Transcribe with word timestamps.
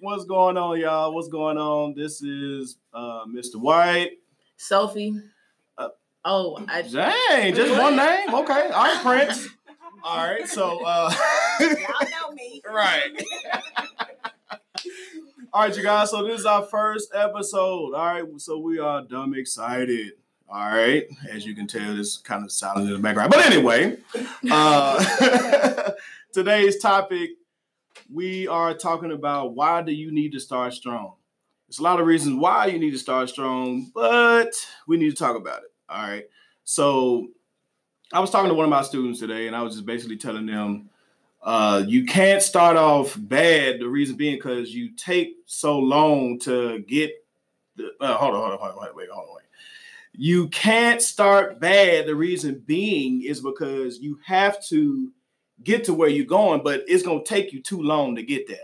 What's 0.00 0.24
going 0.24 0.56
on, 0.56 0.80
y'all? 0.80 1.14
What's 1.14 1.28
going 1.28 1.56
on? 1.56 1.94
This 1.94 2.22
is 2.22 2.78
uh, 2.92 3.26
Mr. 3.32 3.54
White. 3.54 4.18
Sophie. 4.56 5.14
Uh, 5.78 5.90
oh, 6.24 6.58
I, 6.66 6.82
Dang, 6.82 7.54
just 7.54 7.80
one 7.80 7.94
name. 7.94 8.34
Okay, 8.34 8.70
all 8.70 8.84
right, 8.84 9.00
Prince. 9.02 9.48
All 10.02 10.16
right, 10.16 10.48
so 10.48 10.82
uh, 10.82 11.14
Y'all 11.60 11.68
know 11.68 12.32
me. 12.34 12.62
right. 12.72 13.10
All 15.52 15.64
right, 15.64 15.76
you 15.76 15.82
guys. 15.82 16.10
So 16.10 16.24
this 16.26 16.40
is 16.40 16.46
our 16.46 16.62
first 16.62 17.14
episode. 17.14 17.92
All 17.92 18.06
right, 18.06 18.24
so 18.38 18.56
we 18.58 18.78
are 18.78 19.02
dumb 19.02 19.34
excited. 19.34 20.12
All 20.52 20.68
right, 20.68 21.06
as 21.30 21.46
you 21.46 21.54
can 21.54 21.68
tell, 21.68 21.98
it's 21.98 22.16
kind 22.16 22.44
of 22.44 22.50
silent 22.50 22.88
in 22.88 22.92
the 22.94 22.98
background. 22.98 23.30
But 23.30 23.46
anyway, 23.46 23.98
uh, 24.50 25.92
today's 26.32 26.78
topic 26.78 27.30
we 28.12 28.48
are 28.48 28.74
talking 28.74 29.12
about 29.12 29.54
why 29.54 29.82
do 29.82 29.92
you 29.92 30.10
need 30.10 30.32
to 30.32 30.40
start 30.40 30.74
strong. 30.74 31.14
There's 31.68 31.78
a 31.78 31.82
lot 31.84 32.00
of 32.00 32.06
reasons 32.06 32.34
why 32.36 32.66
you 32.66 32.78
need 32.78 32.90
to 32.90 32.98
start 32.98 33.28
strong, 33.28 33.90
but 33.94 34.50
we 34.88 34.96
need 34.96 35.10
to 35.10 35.16
talk 35.16 35.36
about 35.36 35.62
it. 35.62 35.70
All 35.88 36.02
right. 36.02 36.24
So 36.64 37.28
I 38.12 38.18
was 38.18 38.30
talking 38.30 38.48
to 38.48 38.54
one 38.54 38.64
of 38.64 38.70
my 38.70 38.82
students 38.82 39.20
today, 39.20 39.46
and 39.46 39.54
I 39.54 39.62
was 39.62 39.74
just 39.74 39.86
basically 39.86 40.16
telling 40.16 40.46
them 40.46 40.90
uh, 41.42 41.84
you 41.86 42.04
can't 42.04 42.42
start 42.42 42.76
off 42.76 43.16
bad. 43.16 43.78
The 43.78 43.88
reason 43.88 44.16
being 44.16 44.34
because 44.36 44.74
you 44.74 44.90
take 44.96 45.36
so 45.46 45.78
long 45.78 46.40
to 46.40 46.80
get 46.80 47.12
the. 47.76 47.92
Uh, 48.00 48.16
hold 48.16 48.34
on, 48.34 48.40
hold 48.40 48.52
on, 48.52 48.58
hold 48.58 48.88
on, 48.88 48.96
wait, 48.96 49.08
hold 49.10 49.28
on, 49.28 49.36
wait. 49.36 49.44
You 50.22 50.48
can't 50.48 51.00
start 51.00 51.60
bad. 51.60 52.04
The 52.04 52.14
reason 52.14 52.62
being 52.66 53.22
is 53.22 53.40
because 53.40 54.00
you 54.00 54.18
have 54.26 54.62
to 54.66 55.10
get 55.64 55.84
to 55.84 55.94
where 55.94 56.10
you're 56.10 56.26
going, 56.26 56.62
but 56.62 56.84
it's 56.86 57.02
gonna 57.02 57.24
take 57.24 57.54
you 57.54 57.62
too 57.62 57.80
long 57.80 58.16
to 58.16 58.22
get 58.22 58.46
there. 58.46 58.58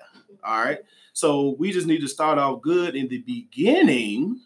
All 0.44 0.62
right. 0.62 0.80
So 1.14 1.56
we 1.58 1.72
just 1.72 1.86
need 1.86 2.02
to 2.02 2.08
start 2.08 2.36
off 2.36 2.60
good 2.60 2.94
in 2.94 3.08
the 3.08 3.22
beginning, 3.22 4.42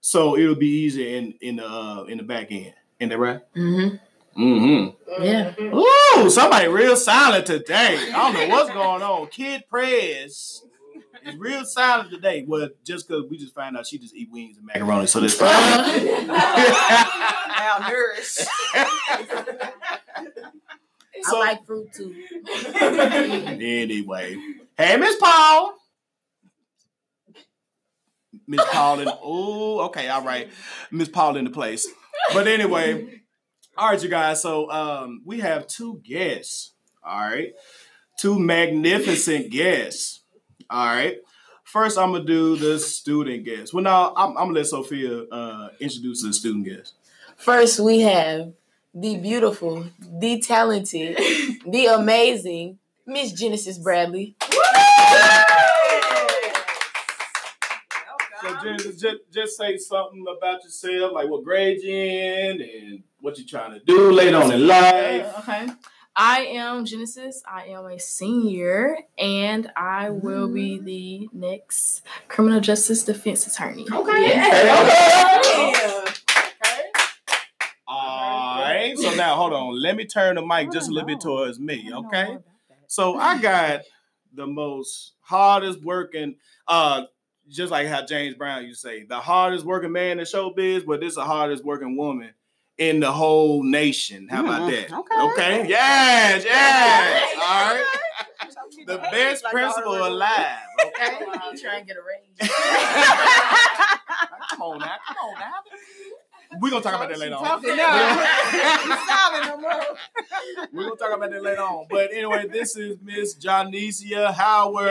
so 0.00 0.36
it'll 0.36 0.56
be 0.56 0.66
easier 0.66 1.16
in 1.16 1.34
in 1.42 1.56
the 1.56 1.64
uh, 1.64 2.06
in 2.08 2.18
the 2.18 2.24
back 2.24 2.50
end. 2.50 2.74
Ain't 3.00 3.10
that 3.10 3.18
right? 3.18 3.40
mm-hmm. 3.54 4.42
Mm-hmm. 4.42 5.22
Yeah. 5.22 5.54
Ooh, 5.60 6.28
somebody 6.28 6.66
real 6.66 6.96
silent 6.96 7.46
today. 7.46 8.10
I 8.12 8.32
don't 8.32 8.48
know 8.48 8.56
what's 8.56 8.70
going 8.70 9.02
on. 9.02 9.28
Kid 9.28 9.62
prayers 9.68 10.64
is 11.24 11.36
real 11.36 11.64
silent 11.64 12.10
today. 12.10 12.44
Well, 12.46 12.68
just 12.84 13.08
because 13.08 13.24
we 13.30 13.38
just 13.38 13.54
found 13.54 13.76
out 13.76 13.86
she 13.86 13.98
just 13.98 14.14
eat 14.14 14.28
wings 14.30 14.56
and 14.58 14.66
macaroni, 14.66 15.06
so 15.06 15.20
that's 15.20 15.34
fine. 15.34 15.48
Malnourished. 17.52 18.46
So- 21.24 21.36
I 21.40 21.50
like 21.52 21.64
fruit 21.66 21.92
too. 21.92 22.12
anyway, 22.80 24.36
hey, 24.76 24.96
Miss 24.96 25.14
Paul. 25.20 25.74
Miss 28.48 28.64
Paul 28.72 28.98
in. 29.00 29.08
Oh, 29.22 29.82
okay, 29.86 30.08
all 30.08 30.22
right. 30.24 30.50
Miss 30.90 31.08
Paul 31.08 31.36
in 31.36 31.44
the 31.44 31.50
place. 31.50 31.86
But 32.34 32.48
anyway, 32.48 33.20
all 33.78 33.90
right, 33.90 34.02
you 34.02 34.08
guys. 34.08 34.42
So 34.42 34.68
um, 34.70 35.22
we 35.24 35.38
have 35.40 35.68
two 35.68 36.00
guests. 36.04 36.72
All 37.04 37.20
right, 37.20 37.52
two 38.18 38.40
magnificent 38.40 39.50
guests. 39.52 40.21
All 40.72 40.86
right. 40.86 41.18
First, 41.64 41.98
I'm 41.98 42.12
gonna 42.12 42.24
do 42.24 42.56
the 42.56 42.78
student 42.78 43.44
guest. 43.44 43.74
Well, 43.74 43.84
now 43.84 44.14
I'm, 44.16 44.30
I'm 44.30 44.46
gonna 44.46 44.52
let 44.54 44.66
Sophia 44.66 45.24
uh, 45.24 45.68
introduce 45.78 46.22
the 46.22 46.32
student 46.32 46.64
guest. 46.64 46.94
First, 47.36 47.78
we 47.78 48.00
have 48.00 48.54
the 48.94 49.18
beautiful, 49.18 49.84
the 50.00 50.40
talented, 50.40 51.18
the 51.66 51.94
amazing 51.94 52.78
Miss 53.06 53.32
Genesis 53.32 53.76
Bradley. 53.76 54.34
So, 58.40 58.56
Genesis, 58.62 58.98
just, 58.98 59.16
just 59.30 59.56
say 59.58 59.76
something 59.76 60.24
about 60.38 60.64
yourself, 60.64 61.12
like 61.12 61.28
what 61.28 61.44
grade 61.44 61.82
you 61.82 61.94
in 61.94 62.62
and 62.62 63.02
what 63.20 63.36
you're 63.36 63.46
trying 63.46 63.78
to 63.78 63.84
do 63.84 64.10
later 64.10 64.38
on 64.38 64.50
in 64.50 64.66
life. 64.66 65.38
Okay. 65.40 65.68
I 66.14 66.40
am 66.40 66.84
Genesis. 66.84 67.42
I 67.50 67.68
am 67.68 67.86
a 67.86 67.98
senior, 67.98 68.98
and 69.16 69.70
I 69.74 70.10
will 70.10 70.46
be 70.46 70.78
the 70.78 71.28
next 71.32 72.02
criminal 72.28 72.60
justice 72.60 73.02
defense 73.02 73.46
attorney. 73.46 73.86
Okay. 73.90 74.28
Yeah. 74.28 76.04
All 77.88 78.60
right. 78.60 78.94
So 78.98 79.14
now, 79.14 79.36
hold 79.36 79.54
on. 79.54 79.80
Let 79.80 79.96
me 79.96 80.04
turn 80.04 80.34
the 80.34 80.44
mic 80.44 80.70
just 80.70 80.90
a 80.90 80.92
little 80.92 81.06
bit 81.06 81.20
towards 81.20 81.58
me. 81.58 81.90
Okay. 81.92 82.36
So 82.88 83.18
I 83.18 83.38
got 83.38 83.80
the 84.34 84.46
most 84.46 85.12
hardest 85.20 85.82
working, 85.82 86.36
uh, 86.68 87.04
just 87.48 87.70
like 87.70 87.86
how 87.88 88.04
James 88.04 88.34
Brown 88.34 88.66
you 88.66 88.74
say, 88.74 89.04
the 89.04 89.18
hardest 89.18 89.64
working 89.64 89.92
man 89.92 90.12
in 90.12 90.18
the 90.18 90.24
showbiz, 90.24 90.84
but 90.84 91.00
this 91.00 91.10
is 91.10 91.16
the 91.16 91.24
hardest 91.24 91.64
working 91.64 91.96
woman 91.96 92.34
in 92.88 93.00
the 93.00 93.12
whole 93.12 93.62
nation. 93.62 94.28
How 94.28 94.44
about 94.44 94.62
mm-hmm. 94.62 94.92
that? 94.92 94.98
okay. 94.98 95.22
Okay. 95.22 95.68
Yes. 95.68 96.44
Yes. 96.44 97.32
All 97.36 97.74
right. 97.74 97.84
The 98.86 98.98
best 98.98 99.44
principal 99.44 100.06
alive. 100.06 100.58
Okay. 100.82 101.16
You 101.20 101.58
try 101.58 101.78
and 101.78 101.86
get 101.86 101.96
a 101.96 102.00
raise. 102.00 102.50
Come 104.50 104.62
on 104.62 104.78
now. 104.80 104.96
Come 105.06 105.16
on 105.16 105.38
now. 105.38 106.58
We're 106.60 106.70
gonna 106.70 106.82
talk 106.82 106.94
about 106.94 107.08
that 107.08 107.18
later 107.18 107.36
on. 107.36 107.44
Talking 107.44 107.76
now. 107.76 108.26
Silent 109.06 109.62
no. 109.62 109.96
We're 110.72 110.84
gonna 110.84 110.96
talk 110.96 111.16
about 111.16 111.30
that 111.30 111.42
later 111.42 111.62
on. 111.62 111.86
But 111.88 112.12
anyway, 112.12 112.48
this 112.48 112.76
is 112.76 112.98
Miss 113.00 113.36
Johnecia 113.36 114.34
Howard. 114.34 114.90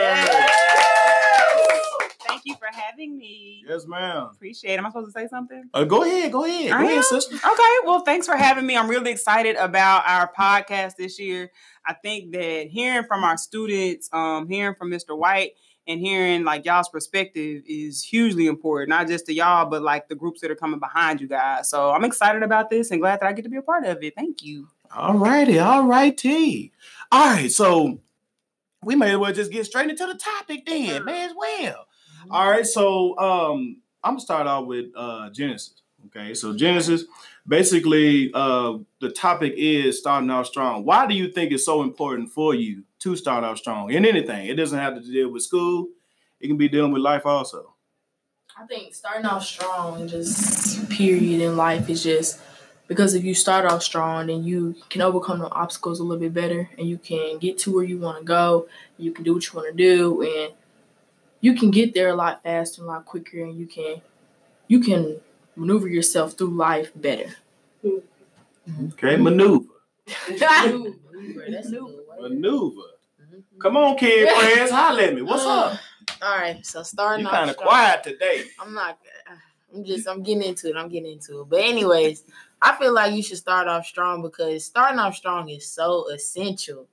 Thank 2.31 2.41
you 2.45 2.55
for 2.55 2.67
having 2.71 3.17
me. 3.17 3.63
Yes, 3.67 3.85
ma'am. 3.85 4.29
Appreciate 4.33 4.73
it. 4.73 4.77
Am 4.79 4.85
I 4.85 4.89
supposed 4.89 5.13
to 5.13 5.19
say 5.19 5.27
something? 5.27 5.69
Uh, 5.73 5.83
go 5.83 6.03
ahead, 6.03 6.31
go 6.31 6.45
ahead, 6.45 6.71
go 6.71 6.77
I 6.77 6.83
ahead, 6.83 6.97
am. 6.97 7.03
sister. 7.03 7.35
Okay, 7.35 7.75
well, 7.85 8.01
thanks 8.01 8.25
for 8.27 8.35
having 8.35 8.65
me. 8.65 8.77
I'm 8.77 8.89
really 8.89 9.11
excited 9.11 9.55
about 9.55 10.03
our 10.07 10.31
podcast 10.37 10.95
this 10.95 11.19
year. 11.19 11.51
I 11.85 11.93
think 11.93 12.31
that 12.33 12.67
hearing 12.67 13.05
from 13.05 13.23
our 13.23 13.37
students, 13.37 14.09
um, 14.13 14.47
hearing 14.47 14.75
from 14.75 14.89
Mr. 14.91 15.17
White, 15.17 15.53
and 15.87 15.99
hearing 15.99 16.43
like 16.43 16.63
y'all's 16.65 16.89
perspective 16.89 17.63
is 17.65 18.03
hugely 18.03 18.47
important, 18.47 18.89
not 18.89 19.07
just 19.07 19.25
to 19.25 19.33
y'all, 19.33 19.65
but 19.69 19.81
like 19.81 20.07
the 20.07 20.15
groups 20.15 20.41
that 20.41 20.51
are 20.51 20.55
coming 20.55 20.79
behind 20.79 21.19
you 21.19 21.27
guys. 21.27 21.69
So 21.69 21.89
I'm 21.91 22.05
excited 22.05 22.43
about 22.43 22.69
this 22.69 22.91
and 22.91 23.01
glad 23.01 23.19
that 23.19 23.27
I 23.27 23.33
get 23.33 23.43
to 23.43 23.49
be 23.49 23.57
a 23.57 23.61
part 23.61 23.85
of 23.85 24.01
it. 24.03 24.13
Thank 24.15 24.43
you. 24.43 24.67
All 24.95 25.15
righty, 25.17 25.57
all 25.57 25.85
righty. 25.85 26.71
All 27.11 27.31
right, 27.33 27.51
so 27.51 27.99
we 28.83 28.95
may 28.95 29.11
as 29.11 29.17
well 29.17 29.33
just 29.33 29.51
get 29.51 29.65
straight 29.65 29.89
into 29.89 30.05
the 30.05 30.15
topic 30.15 30.65
then, 30.65 31.05
may 31.05 31.25
as 31.25 31.33
well. 31.35 31.85
All 32.29 32.49
right, 32.49 32.65
so 32.65 33.17
um, 33.17 33.77
I'm 34.03 34.13
gonna 34.13 34.21
start 34.21 34.47
off 34.47 34.65
with 34.65 34.87
uh 34.95 35.29
Genesis. 35.31 35.81
Okay, 36.07 36.33
so 36.33 36.55
Genesis, 36.55 37.03
basically, 37.47 38.31
uh, 38.33 38.77
the 38.99 39.11
topic 39.11 39.53
is 39.55 39.99
starting 39.99 40.29
off 40.31 40.47
strong. 40.47 40.83
Why 40.83 41.05
do 41.05 41.13
you 41.13 41.31
think 41.31 41.51
it's 41.51 41.65
so 41.65 41.83
important 41.83 42.29
for 42.29 42.55
you 42.55 42.83
to 42.99 43.15
start 43.15 43.43
off 43.43 43.59
strong 43.59 43.91
in 43.91 44.05
anything? 44.05 44.47
It 44.47 44.55
doesn't 44.55 44.77
have 44.77 44.95
to 44.95 45.01
deal 45.01 45.31
with 45.31 45.43
school; 45.43 45.87
it 46.39 46.47
can 46.47 46.57
be 46.57 46.69
dealing 46.69 46.91
with 46.91 47.01
life 47.01 47.25
also. 47.25 47.75
I 48.57 48.65
think 48.65 48.93
starting 48.93 49.25
off 49.25 49.45
strong 49.45 50.07
just 50.07 50.89
period 50.89 51.41
in 51.41 51.55
life 51.55 51.89
is 51.89 52.03
just 52.03 52.39
because 52.87 53.13
if 53.13 53.23
you 53.23 53.33
start 53.33 53.65
off 53.65 53.81
strong, 53.81 54.27
then 54.27 54.43
you 54.43 54.75
can 54.89 55.01
overcome 55.01 55.39
the 55.39 55.49
obstacles 55.49 55.99
a 55.99 56.03
little 56.03 56.19
bit 56.19 56.33
better 56.33 56.69
and 56.77 56.87
you 56.87 56.97
can 56.97 57.37
get 57.37 57.57
to 57.59 57.73
where 57.73 57.85
you 57.85 57.97
want 57.97 58.17
to 58.17 58.23
go. 58.25 58.67
You 58.97 59.11
can 59.11 59.23
do 59.23 59.33
what 59.33 59.45
you 59.45 59.57
want 59.57 59.69
to 59.69 59.77
do 59.77 60.21
and 60.21 60.53
you 61.41 61.55
can 61.55 61.71
get 61.71 61.93
there 61.93 62.09
a 62.09 62.15
lot 62.15 62.43
faster 62.43 62.81
and 62.81 62.89
a 62.89 62.93
lot 62.93 63.05
quicker 63.05 63.43
and 63.43 63.57
you 63.59 63.67
can 63.67 64.01
you 64.67 64.79
can 64.79 65.19
maneuver 65.55 65.87
yourself 65.87 66.33
through 66.37 66.55
life 66.55 66.91
better. 66.95 67.35
Okay, 68.93 69.17
maneuver, 69.17 69.65
Maneuver, 70.29 70.93
that's 71.49 71.67
a 71.67 71.71
good 71.71 71.81
word. 72.07 72.31
maneuver. 72.31 72.81
Mhm. 73.21 73.43
Come 73.59 73.77
on, 73.77 73.97
kid 73.97 74.29
friends, 74.29 74.71
holler 74.79 75.01
at 75.01 75.15
me. 75.15 75.21
What's 75.23 75.43
up? 75.43 75.79
All 76.21 76.37
right, 76.37 76.65
so 76.65 76.83
starting 76.83 77.21
You 77.25 77.27
off 77.27 77.33
kind 77.33 77.49
of 77.49 77.57
quiet 77.57 78.03
today. 78.03 78.45
I'm 78.59 78.73
not. 78.73 78.99
I'm 79.73 79.83
just. 79.83 80.07
I'm 80.07 80.21
getting 80.23 80.43
into 80.43 80.69
it. 80.69 80.75
I'm 80.75 80.89
getting 80.89 81.11
into 81.13 81.41
it. 81.41 81.49
But 81.49 81.61
anyways, 81.61 82.23
I 82.61 82.75
feel 82.77 82.93
like 82.93 83.13
you 83.13 83.23
should 83.23 83.37
start 83.37 83.67
off 83.67 83.85
strong 83.85 84.21
because 84.21 84.65
starting 84.65 84.99
off 84.99 85.15
strong 85.15 85.49
is 85.49 85.69
so 85.69 86.09
essential. 86.09 86.87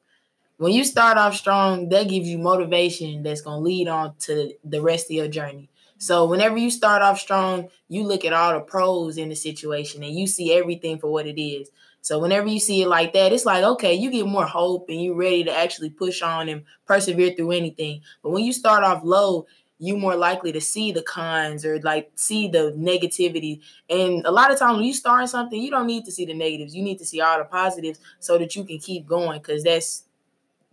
When 0.59 0.73
you 0.73 0.85
start 0.85 1.19
off 1.19 1.37
strong, 1.37 1.89
that 1.91 2.09
gives 2.09 2.27
you 2.29 2.37
motivation 2.37 3.23
that's 3.23 3.41
gonna 3.41 3.61
lead 3.61 3.87
on 3.87 4.15
to 4.21 4.53
the 4.65 4.83
rest 4.83 5.07
of 5.07 5.13
your 5.13 5.29
journey. 5.29 5.71
So 5.99 6.27
whenever 6.27 6.57
you 6.57 6.71
start 6.71 7.01
off 7.01 7.21
strong, 7.21 7.69
you 7.89 8.03
look 8.03 8.25
at 8.25 8.33
all 8.33 8.53
the 8.55 8.61
pros 8.61 9.19
in 9.19 9.29
the 9.29 9.37
situation 9.37 10.03
and 10.03 10.17
you 10.17 10.27
see 10.27 10.53
everything 10.53 10.99
for 10.99 11.13
what 11.13 11.27
it 11.29 11.41
is. 11.41 11.71
So 12.01 12.19
whenever 12.19 12.49
you 12.49 12.59
see 12.59 12.83
it 12.83 12.89
like 12.89 13.13
that, 13.13 13.33
it's 13.33 13.47
like 13.47 13.63
okay, 13.63 13.95
you 13.95 14.11
get 14.11 14.27
more 14.27 14.47
hope 14.47 14.89
and 14.89 15.01
you're 15.01 15.15
ready 15.15 15.45
to 15.45 15.57
actually 15.57 15.91
push 15.91 16.23
on 16.23 16.49
and 16.49 16.65
persevere 16.87 17.35
through 17.37 17.53
anything. 17.53 18.01
But 18.23 18.31
when 18.31 18.45
you 18.45 18.53
start 18.53 18.83
off 18.83 19.03
low, 19.05 19.47
you're 19.79 19.97
more 19.97 20.17
likely 20.17 20.51
to 20.51 20.61
see 20.61 20.91
the 20.91 21.03
cons 21.03 21.65
or 21.65 21.81
like 21.83 22.11
see 22.17 22.49
the 22.49 22.73
negativity. 22.77 23.61
And 23.89 24.27
a 24.27 24.33
lot 24.33 24.51
of 24.51 24.59
times 24.59 24.79
when 24.79 24.87
you 24.87 24.95
start 24.95 25.29
something, 25.29 25.61
you 25.61 25.71
don't 25.71 25.87
need 25.87 26.05
to 26.07 26.11
see 26.11 26.25
the 26.25 26.35
negatives. 26.35 26.75
You 26.75 26.83
need 26.83 26.99
to 26.99 27.05
see 27.07 27.21
all 27.21 27.39
the 27.39 27.45
positives 27.45 28.01
so 28.19 28.39
that 28.39 28.57
you 28.57 28.65
can 28.65 28.79
keep 28.79 29.07
going. 29.07 29.41
Cause 29.41 29.63
that's 29.63 30.03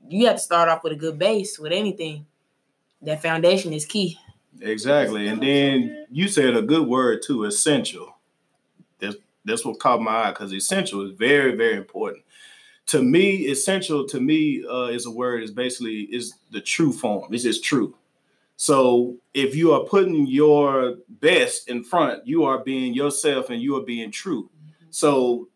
you 0.10 0.28
have 0.28 0.36
to 0.36 0.42
start 0.42 0.70
off 0.70 0.84
with 0.84 0.94
a 0.94 0.98
good 0.98 1.18
base 1.18 1.60
with 1.60 1.72
anything. 1.72 2.26
That 3.02 3.22
foundation 3.22 3.74
is 3.74 3.86
key. 3.86 4.18
Exactly. 4.62 5.28
And 5.28 5.42
then 5.42 6.08
you 6.10 6.28
said 6.28 6.56
a 6.56 6.62
good 6.62 6.88
word 6.88 7.22
too, 7.26 7.44
essential. 7.44 8.16
That's 9.00 9.16
that's 9.44 9.66
what 9.66 9.80
caught 9.80 10.02
my 10.02 10.26
eye 10.26 10.30
because 10.32 10.54
essential 10.54 11.02
is 11.06 11.12
very, 11.12 11.56
very 11.56 11.76
important. 11.76 12.24
To 12.88 13.02
me, 13.02 13.48
essential 13.48 14.06
to 14.08 14.20
me 14.20 14.64
uh, 14.70 14.86
is 14.86 15.06
a 15.06 15.12
word 15.12 15.44
is 15.44 15.52
basically 15.52 16.02
is 16.02 16.36
the 16.52 16.62
true 16.62 16.94
form. 16.94 17.34
It's 17.34 17.44
just 17.44 17.64
true. 17.64 17.96
So 18.58 19.18
if 19.34 19.56
you 19.56 19.74
are 19.74 19.84
putting 19.84 20.28
your 20.28 20.96
best 21.10 21.68
in 21.68 21.84
front, 21.84 22.26
you 22.26 22.46
are 22.46 22.60
being 22.60 22.94
yourself 22.94 23.50
and 23.50 23.62
you 23.62 23.76
are 23.76 23.84
being 23.84 24.12
true. 24.12 24.50
So 24.92 25.50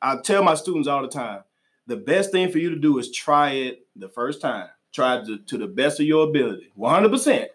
I 0.00 0.16
tell 0.18 0.42
my 0.42 0.54
students 0.54 0.88
all 0.88 1.02
the 1.02 1.08
time, 1.08 1.42
the 1.88 1.96
best 1.96 2.30
thing 2.30 2.52
for 2.52 2.58
you 2.58 2.70
to 2.70 2.76
do 2.76 2.98
is 2.98 3.10
try 3.10 3.50
it 3.52 3.86
the 3.96 4.08
first 4.10 4.40
time. 4.40 4.68
Try 4.92 5.24
to, 5.24 5.38
to 5.38 5.58
the 5.58 5.66
best 5.66 5.98
of 5.98 6.06
your 6.06 6.28
ability, 6.28 6.70
100%. 6.78 7.46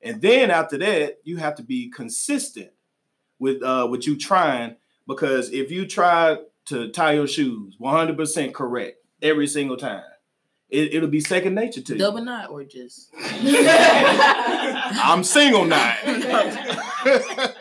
And 0.00 0.22
then 0.22 0.50
after 0.50 0.78
that, 0.78 1.18
you 1.24 1.38
have 1.38 1.56
to 1.56 1.62
be 1.64 1.90
consistent 1.90 2.70
with 3.38 3.62
uh, 3.62 3.86
what 3.88 4.06
you 4.06 4.16
trying 4.16 4.76
because 5.06 5.50
if 5.50 5.70
you 5.70 5.86
try 5.86 6.38
to 6.66 6.88
tie 6.90 7.12
your 7.12 7.26
shoes 7.26 7.76
100% 7.80 8.54
correct 8.54 8.98
every 9.22 9.48
single 9.48 9.76
time, 9.76 10.02
it, 10.70 10.94
it'll 10.94 11.08
be 11.08 11.20
second 11.20 11.54
nature 11.54 11.80
to 11.80 11.94
you. 11.94 11.98
Double 11.98 12.22
knot 12.22 12.50
or 12.50 12.62
just 12.62 13.10
I'm 15.02 15.24
single 15.24 15.64
now. 15.64 15.96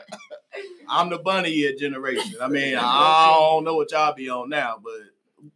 I'm 0.89 1.09
the 1.09 1.17
bunny 1.17 1.51
year 1.51 1.73
generation. 1.75 2.35
I 2.41 2.47
mean, 2.47 2.75
I 2.77 3.31
don't 3.31 3.63
know 3.63 3.75
what 3.75 3.91
y'all 3.91 4.13
be 4.13 4.29
on 4.29 4.49
now, 4.49 4.79
but 4.83 4.93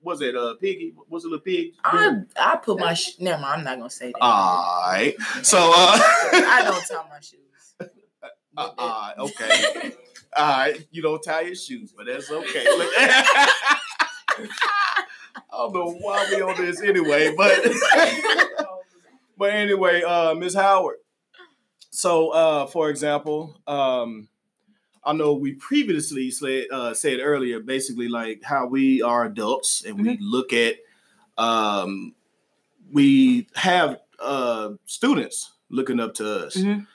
was 0.02 0.22
it 0.22 0.36
uh 0.36 0.56
piggy? 0.60 0.94
Was 1.10 1.26
it 1.26 1.34
a 1.34 1.40
pig? 1.40 1.74
I 1.84 2.18
I 2.38 2.56
put 2.58 2.80
my 2.80 2.94
sh- 2.94 3.20
never 3.20 3.42
mind, 3.42 3.60
I'm 3.60 3.64
not 3.66 3.78
gonna 3.78 3.90
say 3.90 4.08
that. 4.12 4.22
All 4.22 4.92
right. 4.92 5.16
So 5.44 5.58
uh 5.60 5.72
I 5.74 6.62
don't 6.64 6.86
tie 6.88 7.10
my 7.10 7.20
shoes. 7.20 7.76
uh, 8.58 8.70
uh, 8.78 9.12
okay. 9.20 9.94
All 10.38 10.48
right, 10.48 10.88
you 10.92 11.02
don't 11.02 11.22
tie 11.22 11.42
your 11.42 11.56
shoes, 11.56 11.94
but 11.96 12.06
that's 12.06 12.32
okay. 12.32 12.64
I 12.66 13.48
don't 15.52 15.74
know 15.74 15.92
why 16.00 16.26
we 16.30 16.42
on 16.42 16.56
this 16.56 16.82
anyway, 16.82 17.34
but 17.36 17.60
but 19.38 19.50
anyway, 19.50 20.04
uh, 20.04 20.34
Miss 20.36 20.56
Howard. 20.56 20.98
So, 21.90 22.30
uh, 22.30 22.66
for 22.68 22.90
example, 22.90 23.60
um, 23.68 24.30
I 25.04 25.14
know 25.14 25.34
we 25.34 25.54
previously 25.54 26.30
said, 26.32 26.66
uh, 26.72 26.94
said 26.94 27.20
earlier, 27.22 27.60
basically 27.60 28.08
like 28.08 28.44
how 28.44 28.68
we 28.68 29.02
are 29.02 29.26
adults 29.26 29.84
and 29.86 30.00
we 30.02 30.18
look 30.22 30.54
at, 30.54 30.76
um, 31.38 32.14
we 32.92 33.48
have 33.56 34.00
uh, 34.20 34.72
students 34.86 35.52
looking 35.70 36.00
up 36.00 36.14
to 36.16 36.46
us. 36.46 36.56
Mhm. 36.56 36.86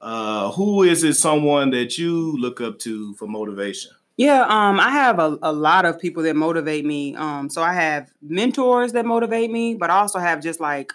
Uh, 0.00 0.52
who 0.52 0.84
is 0.84 1.02
it? 1.02 1.14
Someone 1.14 1.70
that 1.70 1.98
you 1.98 2.36
look 2.38 2.60
up 2.60 2.78
to 2.80 3.14
for 3.14 3.26
motivation? 3.26 3.90
Yeah, 4.16 4.42
um, 4.42 4.78
I 4.80 4.90
have 4.90 5.18
a, 5.18 5.38
a 5.42 5.52
lot 5.52 5.84
of 5.84 5.98
people 5.98 6.22
that 6.24 6.36
motivate 6.36 6.84
me. 6.84 7.14
Um, 7.16 7.48
so 7.48 7.62
I 7.62 7.72
have 7.72 8.10
mentors 8.22 8.92
that 8.92 9.06
motivate 9.06 9.50
me, 9.50 9.74
but 9.74 9.90
I 9.90 9.98
also 9.98 10.18
have 10.18 10.40
just 10.40 10.60
like 10.60 10.92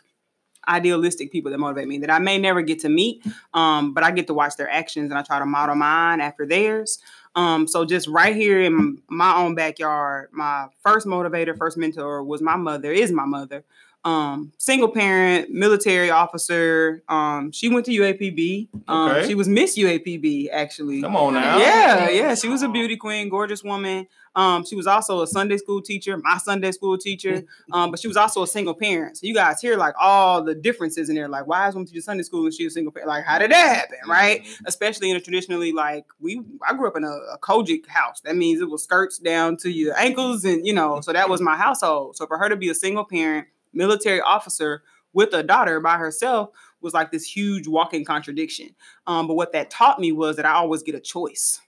idealistic 0.68 1.31
people 1.31 1.51
that 1.51 1.57
motivate 1.57 1.88
me 1.88 1.98
that 2.00 2.12
I 2.12 2.19
may 2.19 2.38
never 2.38 2.62
get 2.62 2.80
to 2.80 2.89
meet. 2.89 3.25
Um, 3.54 3.94
but 3.94 4.04
I 4.04 4.12
get 4.12 4.27
to 4.27 4.33
watch 4.33 4.56
their 4.57 4.69
actions 4.69 5.12
and 5.12 5.18
I 5.18 5.24
try 5.24 5.39
to 5.39 5.45
model 5.45 5.75
mine 5.75 6.21
after 6.21 6.45
theirs. 6.45 7.00
Um, 7.36 7.68
so 7.68 7.83
just 7.83 8.07
right 8.07 8.36
here 8.36 8.62
in 8.62 9.01
my 9.10 9.36
own 9.36 9.56
backyard, 9.56 10.30
my 10.31 10.68
first 10.83 11.07
motivator, 11.07 11.57
first 11.57 11.77
mentor 11.77 12.24
was 12.24 12.42
my 12.42 12.56
mother, 12.56 12.92
is 12.92 13.12
my 13.12 13.25
mother. 13.25 13.63
Um, 14.05 14.51
single 14.57 14.89
parent, 14.89 15.50
military 15.51 16.09
officer. 16.09 17.03
Um, 17.07 17.51
she 17.51 17.69
went 17.69 17.85
to 17.85 17.91
UAPB. 17.91 18.67
Um, 18.88 19.09
Okay. 19.11 19.27
she 19.27 19.35
was 19.35 19.47
Miss 19.47 19.77
UAPB 19.77 20.50
actually. 20.51 21.01
Come 21.01 21.15
on 21.15 21.33
now. 21.35 21.57
Yeah, 21.57 22.09
yeah. 22.09 22.35
She 22.35 22.50
was 22.50 22.63
a 22.63 22.67
beauty 22.69 22.97
queen, 22.97 23.29
gorgeous 23.29 23.63
woman. 23.63 24.07
Um, 24.35 24.65
she 24.65 24.75
was 24.75 24.88
also 24.88 25.21
a 25.21 25.27
Sunday 25.27 25.57
school 25.57 25.79
teacher, 25.81 26.17
my 26.17 26.38
Sunday 26.38 26.71
school 26.71 26.97
teacher. 26.97 27.44
Um, 27.71 27.89
but 27.91 28.00
she 28.00 28.07
was 28.07 28.17
also 28.17 28.44
a 28.44 28.47
single 28.47 28.73
parent. 28.75 29.17
So 29.17 29.25
you 29.25 29.33
guys 29.33 29.59
hear 29.61 29.77
like 29.77 29.95
all 30.00 30.44
the 30.44 30.53
differences 30.53 31.09
in 31.09 31.15
there. 31.15 31.27
Like, 31.27 31.47
why 31.47 31.67
is 31.69 31.75
one 31.75 31.85
teacher 31.85 32.01
Sunday 32.01 32.21
school 32.23 32.44
and 32.45 32.53
she 32.53 32.65
was 32.65 32.73
a 32.73 32.75
single 32.75 32.91
parent? 32.91 33.07
Like, 33.09 33.23
how 33.25 33.39
did 33.39 33.50
that 33.51 33.75
happen? 33.75 33.97
Right? 34.07 34.45
Especially 34.65 35.09
in 35.09 35.15
a 35.15 35.19
traditionally 35.21 35.71
like 35.71 36.05
we 36.19 36.41
I 36.67 36.73
grew 36.73 36.88
up 36.88 36.97
in 36.97 37.03
a, 37.03 37.07
a 37.11 37.38
COGIC 37.41 37.88
house. 37.88 38.21
That 38.21 38.35
means 38.35 38.61
it 38.61 38.69
was 38.69 38.83
skirts 38.83 39.17
down 39.17 39.57
to 39.57 39.71
your 39.71 39.97
ankles, 39.97 40.44
and 40.45 40.65
you 40.67 40.73
know, 40.73 41.01
so 41.01 41.13
that 41.13 41.29
was 41.29 41.41
my 41.41 41.55
household. 41.55 42.17
So 42.17 42.27
for 42.27 42.38
her 42.38 42.50
to 42.50 42.55
be 42.55 42.69
a 42.69 42.75
single 42.75 43.05
parent, 43.05 43.47
military 43.74 44.22
officer 44.22 44.84
with 45.14 45.34
a 45.34 45.44
daughter 45.44 45.80
by 45.80 45.98
herself 45.98 46.50
was 46.81 46.94
like 46.94 47.12
this 47.12 47.24
huge 47.24 47.68
walking 47.68 48.04
contradiction. 48.04 48.70
Um, 49.08 49.28
but 49.28 49.36
what 49.36 49.54
that 49.54 49.70
taught 49.70 50.00
me 50.00 50.12
was 50.12 50.36
that 50.36 50.46
I 50.46 50.54
always 50.54 50.84
get 50.84 50.96
a 50.96 51.00
choice. 51.00 51.62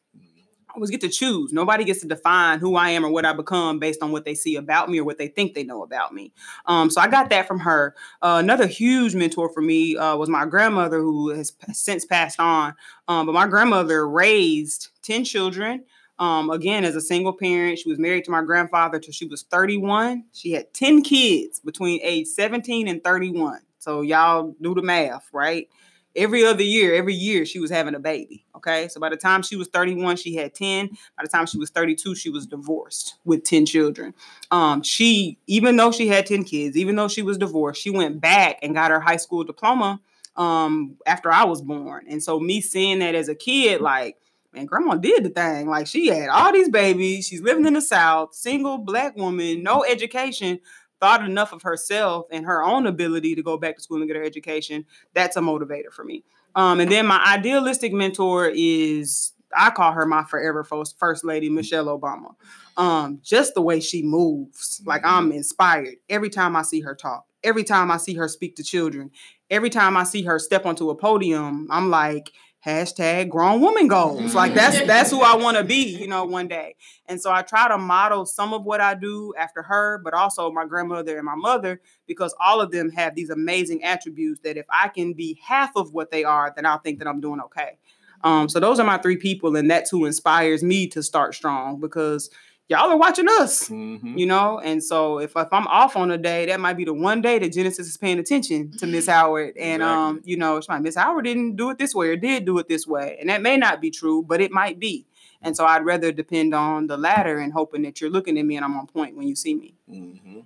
I 0.76 0.78
always 0.78 0.90
get 0.90 1.02
to 1.02 1.10
choose. 1.10 1.54
Nobody 1.54 1.86
gets 1.86 2.02
to 2.02 2.08
define 2.08 2.60
who 2.60 2.76
I 2.76 2.90
am 2.90 3.06
or 3.06 3.10
what 3.10 3.24
I 3.24 3.32
become 3.32 3.80
based 3.80 4.04
on 4.04 4.12
what 4.12 4.26
they 4.26 4.36
see 4.36 4.58
about 4.58 4.90
me 4.90 5.00
or 5.00 5.06
what 5.06 5.18
they 5.18 5.30
think 5.30 5.54
they 5.54 5.64
know 5.64 5.84
about 5.84 6.14
me. 6.14 6.34
Um, 6.66 6.90
so 6.90 7.00
I 7.00 7.08
got 7.08 7.30
that 7.30 7.48
from 7.48 7.60
her. 7.60 7.96
Uh, 8.22 8.42
another 8.44 8.68
huge 8.68 9.16
mentor 9.16 9.48
for 9.48 9.62
me 9.62 9.96
uh, 9.96 10.18
was 10.18 10.28
my 10.28 10.46
grandmother, 10.46 11.00
who 11.00 11.30
has 11.30 11.54
since 11.72 12.04
passed 12.04 12.42
on. 12.42 12.76
Um, 13.08 13.26
but 13.26 13.32
my 13.32 13.48
grandmother 13.48 14.06
raised 14.06 14.90
10 15.04 15.24
children. 15.24 15.86
Um, 16.18 16.50
again, 16.50 16.86
as 16.86 16.96
a 16.96 17.02
single 17.02 17.34
parent, 17.34 17.80
she 17.80 17.90
was 17.90 18.00
married 18.00 18.26
to 18.26 18.32
my 18.32 18.42
grandfather 18.42 19.00
till 19.00 19.14
she 19.14 19.26
was 19.28 19.44
31. 19.44 20.24
She 20.34 20.52
had 20.52 20.74
10 20.74 21.02
kids 21.02 21.60
between 21.60 22.00
age 22.04 22.28
17 22.28 22.88
and 22.88 23.04
31. 23.04 23.60
So 23.80 24.02
y'all 24.02 24.56
do 24.62 24.74
the 24.74 24.82
math, 24.82 25.30
right? 25.34 25.68
Every 26.16 26.46
other 26.46 26.64
year, 26.64 26.96
every 26.96 27.14
year 27.14 27.46
she 27.46 27.60
was 27.60 27.70
having 27.70 27.94
a 27.94 28.00
baby. 28.00 28.46
Okay. 28.56 28.88
So 28.88 29.02
by 29.02 29.10
the 29.10 29.18
time 29.18 29.42
she 29.42 29.58
was 29.58 29.68
31, 29.68 30.16
she 30.16 30.34
had 30.34 30.56
10. 30.56 30.88
By 31.18 31.24
the 31.24 31.28
time 31.28 31.46
she 31.46 31.58
was 31.58 31.70
32, 31.70 32.16
she 32.16 32.30
was 32.30 32.48
divorced 32.48 33.16
with 33.26 33.44
10 33.44 33.66
children. 33.66 34.14
Um, 34.50 34.82
she, 34.82 35.38
even 35.48 35.76
though 35.76 35.92
she 35.92 36.08
had 36.08 36.26
10 36.26 36.46
kids, 36.46 36.78
even 36.78 36.96
though 36.96 37.10
she 37.10 37.22
was 37.22 37.38
divorced, 37.38 37.82
she 37.82 37.90
went 37.90 38.22
back 38.22 38.60
and 38.64 38.74
got 38.74 38.92
her 38.92 39.02
high 39.02 39.18
school 39.18 39.44
diploma 39.44 40.00
um 40.38 40.98
after 41.06 41.32
I 41.32 41.46
was 41.46 41.62
born. 41.62 42.06
And 42.10 42.22
so 42.22 42.40
me 42.40 42.60
seeing 42.60 43.00
that 43.00 43.16
as 43.16 43.30
a 43.30 43.36
kid, 43.36 43.80
like, 43.82 44.18
man, 44.56 44.66
grandma 44.66 44.96
did 44.96 45.24
the 45.24 45.30
thing. 45.30 45.70
Like 45.70 45.88
she 45.88 46.08
had 46.08 46.30
all 46.30 46.52
these 46.52 46.70
babies. 46.70 47.28
She's 47.28 47.42
living 47.42 47.66
in 47.66 47.74
the 47.74 47.82
South, 47.82 48.34
single 48.34 48.78
black 48.78 49.16
woman, 49.16 49.64
no 49.64 49.84
education, 49.84 50.60
thought 51.00 51.24
enough 51.24 51.54
of 51.54 51.62
herself 51.62 52.26
and 52.32 52.46
her 52.46 52.64
own 52.64 52.88
ability 52.88 53.36
to 53.36 53.44
go 53.44 53.58
back 53.58 53.76
to 53.78 53.84
school 53.84 53.98
and 53.98 54.08
get 54.08 54.16
her 54.16 54.24
education. 54.24 54.86
That's 55.14 55.38
a 55.38 55.42
motivator 55.42 55.92
for 55.92 56.04
me. 56.04 56.24
Um, 56.56 56.80
and 56.80 56.92
then 56.92 57.06
my 57.06 57.22
idealistic 57.28 57.92
mentor 57.92 58.50
is 58.54 59.34
I 59.56 59.70
call 59.70 59.92
her 59.92 60.06
my 60.06 60.24
forever 60.24 60.64
first, 60.64 60.98
first 60.98 61.24
lady, 61.24 61.50
Michelle 61.50 61.86
Obama. 61.88 62.36
Um, 62.78 63.20
just 63.24 63.54
the 63.54 63.62
way 63.62 63.80
she 63.80 64.02
moves, 64.02 64.82
like 64.86 65.02
I'm 65.06 65.32
inspired 65.32 65.96
every 66.10 66.30
time 66.30 66.56
I 66.56 66.62
see 66.62 66.82
her 66.82 66.96
talk, 66.96 67.26
every 67.44 67.64
time 67.64 67.90
I 67.90 67.98
see 67.98 68.16
her 68.16 68.28
speak 68.28 68.56
to 68.58 68.64
children, 68.64 69.12
every 69.50 69.70
time 69.70 69.96
I 69.96 70.04
see 70.04 70.24
her 70.24 70.40
step 70.40 70.66
onto 70.66 70.90
a 70.90 70.96
podium, 70.96 71.68
I'm 71.70 71.90
like, 71.90 72.32
hashtag 72.66 73.30
grown 73.30 73.62
woman 73.62 73.88
goals. 73.88 74.34
Like 74.34 74.54
that's 74.54 74.82
that's 74.86 75.12
who 75.12 75.22
I 75.22 75.36
want 75.36 75.58
to 75.58 75.64
be, 75.64 75.98
you 75.98 76.08
know, 76.08 76.26
one 76.26 76.48
day. 76.48 76.76
And 77.08 77.22
so 77.22 77.32
I 77.32 77.44
try 77.44 77.68
to 77.68 77.78
model 77.78 78.26
some 78.26 78.54
of 78.54 78.64
what 78.64 78.82
I 78.82 78.96
do 78.96 79.34
after 79.38 79.62
her, 79.62 80.00
but 80.04 80.14
also 80.14 80.52
my 80.52 80.66
grandmother 80.66 81.18
and 81.18 81.26
my 81.26 81.36
mother, 81.36 81.80
because 82.08 82.34
all 82.40 82.62
of 82.62 82.72
them 82.72 82.90
have 82.92 83.16
these 83.16 83.30
amazing 83.30 83.84
attributes 83.84 84.42
that 84.44 84.58
if 84.58 84.66
I 84.70 84.88
can 84.88 85.14
be 85.14 85.40
half 85.46 85.76
of 85.76 85.94
what 85.94 86.10
they 86.10 86.24
are, 86.24 86.52
then 86.56 86.66
I'll 86.66 86.80
think 86.80 87.00
that 87.00 87.08
I'm 87.08 87.22
doing 87.22 87.40
okay. 87.42 87.78
Um, 88.24 88.50
so 88.50 88.60
those 88.60 88.80
are 88.80 88.86
my 88.86 88.98
three 88.98 89.18
people, 89.18 89.56
and 89.56 89.70
that's 89.70 89.92
who 89.92 90.06
inspires 90.06 90.64
me 90.64 90.88
to 90.88 91.04
start 91.04 91.36
strong 91.36 91.80
because 91.80 92.32
y'all 92.68 92.90
are 92.92 92.98
watching 92.98 93.28
us 93.30 93.70
Mhm. 93.70 94.18
you 94.18 94.26
know 94.26 94.60
and 94.60 94.84
so 94.84 95.20
if, 95.20 95.32
if 95.36 95.48
i'm 95.52 95.68
off 95.68 95.96
on 95.96 96.10
a 96.12 96.18
day 96.18 96.48
that 96.48 96.60
might 96.60 96.76
be 96.78 96.84
the 96.86 96.94
one 96.94 97.22
day 97.22 97.38
that 97.40 97.52
genesis 97.54 97.88
is 97.88 97.98
paying 97.98 98.18
attention 98.20 98.72
to 98.78 98.88
miss 98.88 99.08
howard 99.16 99.56
and 99.58 99.84
um 99.84 100.22
you 100.24 100.36
know 100.38 100.58
it's 100.58 100.68
like 100.68 100.82
miss 100.82 100.96
howard 100.96 101.26
didn't 101.26 101.56
do 101.56 101.70
it 101.70 101.78
this 101.78 101.94
way 101.94 102.08
or 102.10 102.16
did 102.16 102.46
do 102.46 102.58
it 102.58 102.68
this 102.68 102.88
way 102.88 103.18
and 103.20 103.30
that 103.30 103.42
may 103.42 103.56
not 103.58 103.82
be 103.82 103.92
true 103.92 104.24
but 104.24 104.42
it 104.42 104.52
might 104.52 104.80
be 104.80 105.06
and 105.44 105.56
so 105.56 105.64
i'd 105.66 105.86
rather 105.86 106.12
depend 106.12 106.56
on 106.56 106.88
the 106.88 106.98
latter 106.98 107.38
and 107.38 107.54
hoping 107.54 107.84
that 107.84 108.02
you're 108.02 108.10
looking 108.10 108.38
at 108.40 108.46
me 108.46 108.56
and 108.56 108.66
i'm 108.66 108.76
on 108.78 108.88
point 108.88 109.16
when 109.16 109.28
you 109.28 109.36
see 109.36 109.54
me 109.56 109.74
Mm-hmm. 109.92 110.40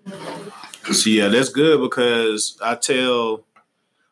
So 0.94 1.10
yeah, 1.10 1.30
that's 1.30 1.50
good 1.50 1.80
because 1.82 2.58
I 2.62 2.76
tell. 2.76 3.46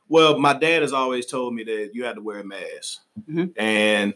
Well, 0.07 0.39
my 0.39 0.53
dad 0.53 0.83
has 0.83 0.93
always 0.93 1.25
told 1.25 1.53
me 1.53 1.63
that 1.65 1.89
you 1.93 2.05
have 2.05 2.15
to 2.15 2.21
wear 2.21 2.39
a 2.39 2.43
mask, 2.45 2.99
Mhm. 3.29 3.51
and 3.57 4.13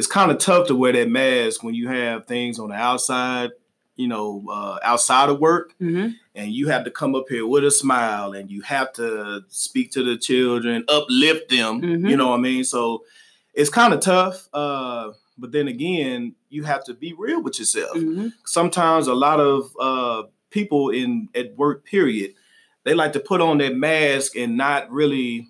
it's 0.00 0.06
kind 0.06 0.30
of 0.30 0.38
tough 0.38 0.66
to 0.68 0.74
wear 0.74 0.94
that 0.94 1.10
mask 1.10 1.62
when 1.62 1.74
you 1.74 1.86
have 1.88 2.26
things 2.26 2.58
on 2.58 2.70
the 2.70 2.74
outside, 2.74 3.50
you 3.96 4.08
know, 4.08 4.42
uh, 4.50 4.78
outside 4.82 5.28
of 5.28 5.38
work, 5.40 5.74
Mm-hmm. 5.78 6.12
and 6.34 6.52
you 6.52 6.68
have 6.68 6.84
to 6.84 6.90
come 6.90 7.14
up 7.14 7.26
here 7.28 7.46
with 7.46 7.64
a 7.66 7.70
smile, 7.70 8.32
and 8.32 8.50
you 8.50 8.62
have 8.62 8.94
to 8.94 9.42
speak 9.48 9.92
to 9.92 10.02
the 10.02 10.16
children, 10.16 10.84
uplift 10.88 11.50
them. 11.50 11.82
Mhm. 11.82 12.08
You 12.08 12.16
know 12.16 12.28
what 12.30 12.38
I 12.38 12.42
mean? 12.42 12.64
So 12.64 13.04
it's 13.52 13.68
kind 13.68 13.92
of 13.92 14.00
tough. 14.00 14.48
Uh, 14.54 15.12
but 15.36 15.52
then 15.52 15.68
again, 15.68 16.34
you 16.48 16.62
have 16.64 16.82
to 16.84 16.94
be 16.94 17.12
real 17.12 17.42
with 17.42 17.58
yourself. 17.58 17.94
Mm-hmm. 17.94 18.28
Sometimes 18.46 19.06
a 19.06 19.14
lot 19.14 19.38
of 19.38 19.70
uh, 19.78 20.22
people 20.48 20.88
in 20.88 21.28
at 21.34 21.54
work, 21.56 21.84
period, 21.84 22.32
they 22.84 22.94
like 22.94 23.12
to 23.12 23.20
put 23.20 23.42
on 23.42 23.58
that 23.58 23.74
mask 23.76 24.34
and 24.34 24.56
not 24.56 24.90
really 24.90 25.48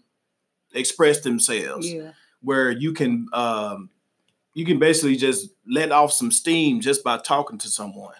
express 0.74 1.20
themselves 1.20 1.88
Yeah. 1.92 2.12
where 2.42 2.70
you 2.72 2.92
can 2.92 3.28
um, 3.32 3.90
you 4.60 4.66
can 4.66 4.78
basically 4.78 5.16
just 5.16 5.48
let 5.66 5.90
off 5.90 6.12
some 6.12 6.30
steam 6.30 6.82
just 6.82 7.02
by 7.02 7.16
talking 7.16 7.56
to 7.56 7.68
someone. 7.68 8.12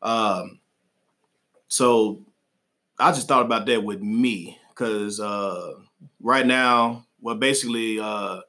Um, 0.00 0.60
so 1.68 2.24
I 2.98 3.12
just 3.12 3.28
thought 3.28 3.44
about 3.44 3.66
that 3.66 3.84
with 3.84 4.00
me 4.00 4.58
because 4.70 5.20
uh, 5.20 5.74
right 6.20 6.46
now, 6.46 7.04
well, 7.20 7.34
basically 7.34 8.00
uh, 8.00 8.40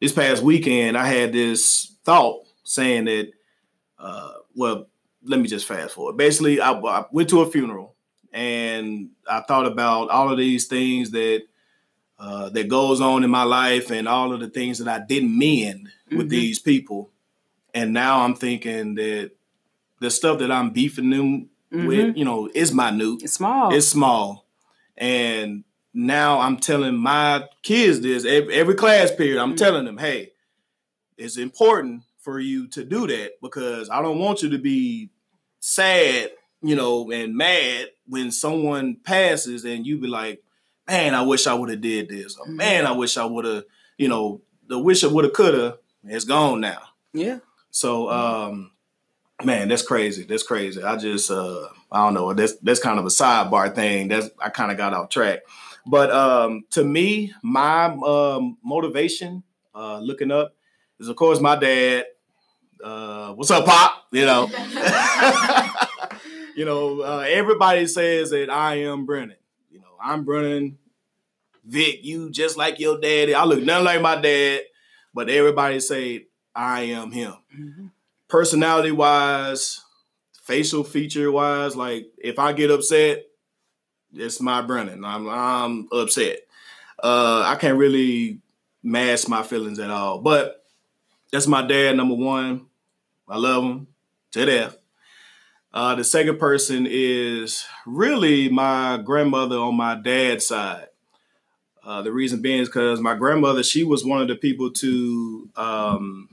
this 0.00 0.12
past 0.12 0.44
weekend 0.44 0.96
I 0.96 1.08
had 1.08 1.32
this 1.32 1.96
thought 2.04 2.46
saying 2.62 3.06
that, 3.06 3.32
uh, 3.98 4.34
well, 4.54 4.86
let 5.24 5.40
me 5.40 5.48
just 5.48 5.66
fast 5.66 5.94
forward. 5.94 6.16
Basically, 6.16 6.60
I, 6.60 6.74
I 6.74 7.06
went 7.10 7.28
to 7.30 7.40
a 7.40 7.50
funeral 7.50 7.96
and 8.32 9.10
I 9.28 9.40
thought 9.40 9.66
about 9.66 10.10
all 10.10 10.30
of 10.30 10.38
these 10.38 10.68
things 10.68 11.10
that 11.10 11.42
uh, 12.18 12.48
that 12.50 12.68
goes 12.68 13.00
on 13.00 13.24
in 13.24 13.30
my 13.30 13.42
life 13.42 13.90
and 13.90 14.06
all 14.08 14.32
of 14.32 14.40
the 14.40 14.48
things 14.48 14.78
that 14.78 14.88
I 14.88 15.04
didn't 15.04 15.36
mend 15.36 15.88
with 16.10 16.26
Mhm. 16.26 16.30
these 16.30 16.58
people. 16.58 17.10
And 17.74 17.92
now 17.92 18.20
I'm 18.20 18.34
thinking 18.36 18.94
that 18.94 19.32
the 20.00 20.10
stuff 20.10 20.38
that 20.38 20.52
I'm 20.52 20.70
beefing 20.70 21.10
them 21.10 21.48
Mhm. 21.72 21.86
with, 21.86 22.16
you 22.16 22.24
know, 22.24 22.48
is 22.54 22.72
minute. 22.72 23.22
It's 23.22 23.32
small. 23.34 23.74
It's 23.74 23.88
small. 23.88 24.46
And 24.96 25.64
now 25.92 26.38
I'm 26.38 26.56
telling 26.58 26.96
my 26.96 27.48
kids 27.62 28.00
this 28.00 28.24
every, 28.24 28.54
every 28.54 28.74
class 28.74 29.10
period. 29.10 29.40
I'm 29.40 29.54
Mhm. 29.54 29.58
telling 29.58 29.84
them, 29.84 29.98
hey, 29.98 30.30
it's 31.18 31.36
important 31.36 32.02
for 32.20 32.38
you 32.38 32.68
to 32.68 32.84
do 32.84 33.06
that 33.08 33.40
because 33.42 33.90
I 33.90 34.02
don't 34.02 34.18
want 34.20 34.42
you 34.42 34.50
to 34.50 34.58
be 34.58 35.10
sad, 35.58 36.30
you 36.62 36.76
know, 36.76 37.10
and 37.10 37.34
mad 37.34 37.88
when 38.06 38.30
someone 38.30 38.96
passes 38.96 39.64
and 39.64 39.84
you 39.86 39.98
be 39.98 40.06
like, 40.06 40.43
man, 40.86 41.14
I 41.14 41.22
wish 41.22 41.46
I 41.46 41.54
would 41.54 41.70
have 41.70 41.80
did 41.80 42.08
this. 42.08 42.36
Or, 42.36 42.46
Mhm. 42.46 42.56
man, 42.56 42.86
I 42.86 42.92
wish 42.92 43.16
I 43.16 43.24
would 43.24 43.44
have, 43.44 43.64
you 43.98 44.08
know, 44.08 44.40
the 44.66 44.78
wish 44.78 45.04
I 45.04 45.08
would 45.08 45.24
have, 45.24 45.32
could 45.32 45.54
have 45.54 45.78
is 46.08 46.24
gone 46.24 46.60
now. 46.60 46.80
yeah. 47.12 47.38
So, 47.70 48.08
um, 48.10 48.70
man, 49.42 49.68
that's 49.68 49.82
crazy. 49.82 50.22
That's 50.24 50.44
crazy. 50.44 50.80
I 50.82 50.96
just, 50.96 51.28
uh, 51.30 51.68
I 51.90 52.04
don't 52.04 52.14
know. 52.14 52.32
That's 52.32 52.54
that's 52.58 52.78
kind 52.80 52.98
of 53.00 53.04
a 53.04 53.08
sidebar 53.08 53.74
thing. 53.74 54.06
That's 54.08 54.30
I 54.38 54.48
kind 54.48 54.70
of 54.70 54.76
got 54.76 54.94
off 54.94 55.08
track. 55.08 55.40
But 55.86 56.10
um, 56.12 56.64
to 56.70 56.84
me, 56.84 57.32
my 57.42 57.86
um, 57.86 58.58
motivation, 58.64 59.42
uh, 59.74 59.98
looking 59.98 60.30
up, 60.30 60.54
is 61.00 61.08
of 61.08 61.16
course 61.16 61.40
my 61.40 61.56
dad. 61.56 62.04
Uh, 62.82 63.32
what's 63.32 63.50
up, 63.50 63.64
Pop? 63.66 64.04
You 64.12 64.24
know, 64.26 64.46
you 66.56 66.64
know. 66.64 67.00
Uh, 67.00 67.24
everybody 67.28 67.86
says 67.86 68.30
that 68.30 68.50
I 68.50 68.76
am 68.82 69.06
Brennan. 69.06 69.36
I'm 70.04 70.24
Brennan. 70.24 70.78
Vic, 71.64 72.00
you 72.04 72.30
just 72.30 72.56
like 72.58 72.78
your 72.78 73.00
daddy. 73.00 73.34
I 73.34 73.44
look 73.44 73.62
nothing 73.62 73.86
like 73.86 74.02
my 74.02 74.20
dad, 74.20 74.62
but 75.14 75.30
everybody 75.30 75.80
say 75.80 76.26
I 76.54 76.82
am 76.82 77.10
him 77.10 77.34
Mhm. 77.56 77.90
personality 78.28 78.92
wise, 78.92 79.80
facial 80.42 80.84
feature 80.84 81.32
wise, 81.32 81.74
like 81.74 82.12
if 82.18 82.38
I 82.38 82.52
get 82.52 82.70
upset, 82.70 83.24
it's 84.12 84.40
my 84.40 84.60
Brennan. 84.60 85.04
I'm 85.04 85.28
I'm 85.28 85.88
upset. 85.90 86.40
Uh, 87.02 87.42
I 87.46 87.56
can't 87.56 87.78
really 87.78 88.40
mask 88.82 89.28
my 89.28 89.42
feelings 89.42 89.78
at 89.78 89.90
all. 89.90 90.18
But 90.20 90.64
that's 91.32 91.46
my 91.46 91.66
dad, 91.66 91.96
number 91.96 92.14
one. 92.14 92.66
I 93.28 93.38
love 93.38 93.64
him 93.64 93.86
to 94.32 94.44
death. 94.44 94.76
Uh, 95.74 95.96
the 95.96 96.04
second 96.04 96.38
person 96.38 96.86
is 96.88 97.64
really 97.84 98.48
my 98.48 98.96
grandmother 99.04 99.56
on 99.58 99.74
my 99.74 99.96
dad's 99.96 100.46
side. 100.46 100.86
Uh, 101.82 102.00
the 102.00 102.12
reason 102.12 102.40
being 102.40 102.60
is 102.60 102.68
because 102.68 103.00
my 103.00 103.14
grandmother, 103.16 103.62
she 103.64 103.82
was 103.82 104.04
one 104.04 104.22
of 104.22 104.28
the 104.28 104.36
people 104.36 104.70
to 104.70 105.50
um, 105.56 106.28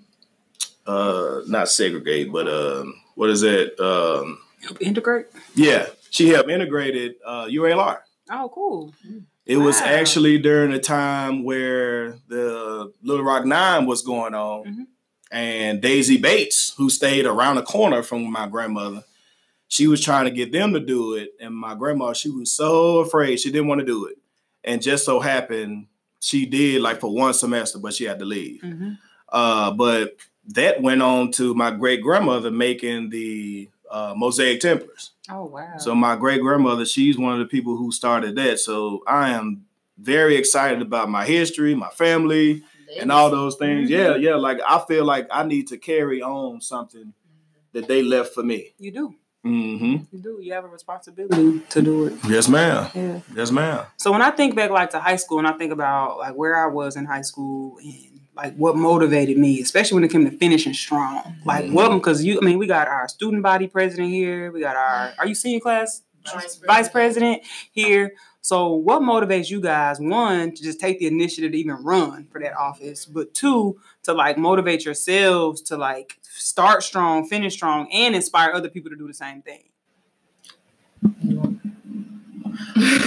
uh 0.86 1.42
not 1.48 1.70
segregate, 1.70 2.32
but 2.32 2.48
um 2.48 2.94
what 3.16 3.30
is 3.30 3.44
it? 3.44 3.80
Um 3.80 4.40
Help 4.64 4.80
integrate. 4.82 5.26
yeah, 5.56 5.88
she 6.12 6.30
helped 6.30 6.50
integrated 6.50 7.16
uh 7.26 7.46
UALR. 7.46 8.00
Oh, 8.32 8.50
cool. 8.54 8.94
It 9.46 9.58
was 9.58 9.82
actually 9.82 10.38
during 10.38 10.72
a 10.72 10.80
time 10.80 11.44
where 11.44 12.14
the 12.30 12.94
Little 13.04 13.26
Rock 13.26 13.46
Nine 13.46 13.86
was 13.88 14.02
going 14.04 14.34
on, 14.36 14.64
Mhm. 14.66 14.86
and 15.32 15.82
Daisy 15.82 16.18
Bates, 16.18 16.74
who 16.78 16.90
stayed 16.90 17.26
around 17.26 17.56
the 17.58 17.64
corner 17.64 18.02
from 18.04 18.32
my 18.32 18.48
grandmother, 18.48 19.04
she 19.72 19.88
was 19.88 20.02
trying 20.04 20.26
to 20.26 20.32
get 20.32 20.52
them 20.52 20.74
to 20.74 20.80
do 20.82 21.14
it, 21.16 21.32
and 21.40 21.56
my 21.56 21.76
grandma, 21.76 22.12
she 22.14 22.30
was 22.30 22.52
so 22.52 22.98
afraid 23.00 23.40
she 23.40 23.52
didn't 23.52 23.70
want 23.70 23.80
to 23.80 23.86
do 23.86 24.06
it, 24.06 24.18
and 24.66 24.82
just 24.82 25.06
so 25.06 25.20
happened 25.22 25.88
she 26.20 26.46
did 26.46 26.82
like 26.82 27.00
for 27.00 27.12
one 27.14 27.34
semester, 27.34 27.80
but 27.80 27.94
she 27.94 28.04
had 28.04 28.20
to 28.20 28.26
leave. 28.26 28.62
hmm 28.62 28.92
Uh, 29.30 29.72
but 29.72 30.18
that 30.50 30.82
went 30.82 31.02
on 31.02 31.32
to 31.32 31.54
my 31.56 31.72
great 31.72 32.02
grandmother 32.02 32.52
making 32.52 33.10
the 33.10 33.70
uh, 33.90 34.14
Mosaic 34.16 34.60
Templars. 34.60 35.12
Oh, 35.30 35.46
wow. 35.46 35.78
So 35.78 35.96
my 35.96 36.16
great 36.18 36.42
grandmother, 36.42 36.86
she's 36.86 37.18
one 37.18 37.34
of 37.34 37.40
the 37.40 37.46
people 37.46 37.78
who 37.78 37.92
started 37.92 38.36
that. 38.36 38.60
So 38.60 39.04
I 39.08 39.30
am 39.32 39.66
very 39.98 40.36
excited 40.36 40.82
about 40.82 41.10
my 41.10 41.26
history, 41.26 41.76
my 41.76 41.90
family, 41.92 42.64
and 43.00 43.12
all 43.12 43.30
those 43.30 43.56
things. 43.56 43.90
Yeah, 43.90 44.16
yeah. 44.16 44.36
Like 44.36 44.60
I 44.68 44.84
feel 44.88 45.06
like 45.06 45.28
I 45.32 45.44
need 45.44 45.68
to 45.70 45.78
carry 45.78 46.22
on 46.22 46.60
something 46.62 47.14
that 47.74 47.88
they 47.88 48.04
left 48.04 48.34
for 48.34 48.44
me. 48.44 48.74
you 48.80 48.92
do. 48.92 49.16
Hmm 49.44 49.96
You 50.12 50.20
do. 50.22 50.40
You 50.42 50.54
have 50.54 50.66
a 50.66 50.68
responsibility 50.68 51.62
to 51.70 51.82
do 51.82 52.06
it. 52.06 52.14
Yes, 52.28 52.48
ma'am. 52.48 52.90
Yeah. 52.94 53.20
Yes, 53.36 53.52
ma'am. 53.52 53.86
So 53.98 54.12
when 54.12 54.22
I 54.22 54.32
think 54.32 54.56
back 54.56 54.70
like 54.70 54.92
to 54.92 55.00
high 55.00 55.16
school 55.16 55.40
and 55.40 55.48
I 55.48 55.54
think 55.54 55.72
about 55.72 56.20
like 56.20 56.36
where 56.36 56.56
I 56.56 56.68
was 56.68 56.96
in 56.96 57.06
high 57.06 57.22
school 57.24 57.78
and 57.84 58.22
like 58.36 58.56
what 58.56 58.76
motivated 58.76 59.38
me, 59.38 59.60
especially 59.60 59.96
when 59.96 60.04
it 60.04 60.12
came 60.12 60.30
to 60.30 60.38
finishing 60.38 60.74
strong. 60.74 61.22
Like 61.46 61.66
Mhm. 61.66 61.74
what 61.74 61.90
because 61.90 62.24
you 62.24 62.40
I 62.40 62.46
mean 62.46 62.60
we 62.60 62.68
got 62.68 62.88
our 62.88 63.08
student 63.08 63.42
body 63.42 63.68
president 63.68 64.10
here, 64.10 64.52
we 64.52 64.60
got 64.62 64.76
our 64.76 65.14
are 65.18 65.26
you 65.28 65.36
senior 65.36 65.60
class 65.60 66.04
Vice 66.24 66.62
vice 66.68 66.88
president 66.90 67.42
here. 67.72 68.14
So 68.42 68.74
what 68.74 69.04
motivates 69.04 69.52
you 69.52 69.62
guys 69.62 70.00
one 70.00 70.54
to 70.54 70.64
just 70.64 70.80
take 70.80 70.98
the 70.98 71.06
initiative 71.06 71.52
to 71.52 71.58
even 71.58 71.76
run 71.76 72.26
for 72.32 72.42
that 72.42 72.56
office, 72.56 73.06
but 73.06 73.34
two 73.36 73.80
to 74.04 74.14
like 74.14 74.38
motivate 74.38 74.84
yourselves 74.84 75.62
to 75.64 75.78
like 75.78 76.20
start 76.24 76.82
strong, 76.82 77.28
finish 77.28 77.54
strong 77.54 77.88
and 77.92 78.16
inspire 78.16 78.52
other 78.52 78.70
people 78.70 78.90
to 78.90 78.98
do 78.98 79.08
the 79.08 79.14
same 79.14 79.44
thing. 79.44 79.64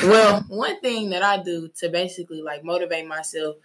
well, 0.04 0.44
one 0.48 0.80
thing 0.80 1.10
that 1.10 1.22
I 1.22 1.42
do 1.42 1.68
to 1.78 1.88
basically 1.88 2.40
like 2.40 2.62
motivate 2.62 3.06
myself, 3.06 3.56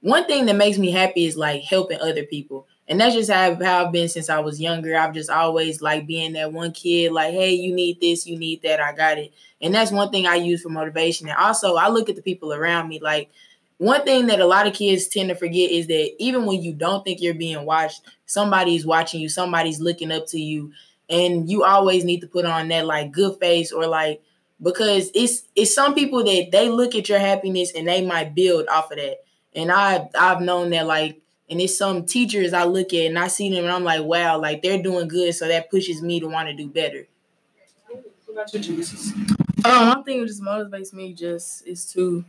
one 0.00 0.26
thing 0.26 0.44
that 0.46 0.56
makes 0.56 0.76
me 0.76 0.90
happy 0.90 1.24
is 1.24 1.38
like 1.38 1.62
helping 1.62 2.00
other 2.00 2.24
people. 2.24 2.66
And 2.86 3.00
that's 3.00 3.14
just 3.14 3.30
how, 3.30 3.54
how 3.62 3.86
I've 3.86 3.92
been 3.92 4.08
since 4.08 4.28
I 4.28 4.40
was 4.40 4.60
younger. 4.60 4.96
I've 4.96 5.14
just 5.14 5.30
always 5.30 5.80
like 5.80 6.06
being 6.06 6.34
that 6.34 6.52
one 6.52 6.72
kid, 6.72 7.12
like, 7.12 7.32
hey, 7.32 7.54
you 7.54 7.74
need 7.74 8.00
this, 8.00 8.26
you 8.26 8.38
need 8.38 8.62
that, 8.62 8.80
I 8.80 8.92
got 8.92 9.18
it. 9.18 9.32
And 9.60 9.74
that's 9.74 9.90
one 9.90 10.10
thing 10.10 10.26
I 10.26 10.34
use 10.34 10.62
for 10.62 10.68
motivation. 10.68 11.28
And 11.28 11.38
also, 11.38 11.76
I 11.76 11.88
look 11.88 12.10
at 12.10 12.16
the 12.16 12.22
people 12.22 12.52
around 12.52 12.88
me. 12.88 13.00
Like, 13.00 13.30
one 13.78 14.04
thing 14.04 14.26
that 14.26 14.40
a 14.40 14.46
lot 14.46 14.66
of 14.66 14.74
kids 14.74 15.08
tend 15.08 15.30
to 15.30 15.34
forget 15.34 15.70
is 15.70 15.86
that 15.86 16.22
even 16.22 16.44
when 16.44 16.62
you 16.62 16.74
don't 16.74 17.02
think 17.04 17.20
you're 17.20 17.34
being 17.34 17.64
watched, 17.64 18.02
somebody's 18.26 18.86
watching 18.86 19.20
you, 19.20 19.28
somebody's 19.28 19.80
looking 19.80 20.12
up 20.12 20.26
to 20.28 20.38
you. 20.38 20.72
And 21.08 21.50
you 21.50 21.64
always 21.64 22.04
need 22.04 22.20
to 22.20 22.26
put 22.26 22.44
on 22.44 22.68
that 22.68 22.86
like 22.86 23.12
good 23.12 23.38
face 23.38 23.72
or 23.72 23.86
like, 23.86 24.22
because 24.62 25.10
it's 25.14 25.42
it's 25.54 25.74
some 25.74 25.94
people 25.94 26.22
that 26.24 26.48
they 26.52 26.68
look 26.68 26.94
at 26.94 27.08
your 27.08 27.18
happiness 27.18 27.72
and 27.74 27.88
they 27.88 28.04
might 28.06 28.34
build 28.34 28.68
off 28.68 28.90
of 28.90 28.98
that. 28.98 29.18
And 29.54 29.70
I 29.70 30.08
I've 30.18 30.40
known 30.40 30.70
that 30.70 30.86
like 30.86 31.20
and 31.50 31.60
it's 31.60 31.76
some 31.76 32.04
teachers 32.04 32.52
I 32.52 32.64
look 32.64 32.92
at 32.94 33.06
and 33.06 33.18
I 33.18 33.28
see 33.28 33.50
them 33.50 33.64
and 33.64 33.72
I'm 33.72 33.84
like, 33.84 34.02
wow, 34.02 34.38
like 34.38 34.62
they're 34.62 34.82
doing 34.82 35.08
good, 35.08 35.34
so 35.34 35.48
that 35.48 35.70
pushes 35.70 36.02
me 36.02 36.20
to 36.20 36.26
want 36.26 36.48
to 36.48 36.54
do 36.54 36.68
better. 36.68 37.06
What 37.88 38.04
about 38.28 38.54
you, 38.54 38.60
Genesis? 38.60 39.12
Um, 39.12 39.64
I 39.64 40.02
think 40.04 40.22
it 40.22 40.26
just 40.26 40.42
motivates 40.42 40.92
me 40.92 41.12
just 41.14 41.66
is 41.66 41.90
to 41.92 42.24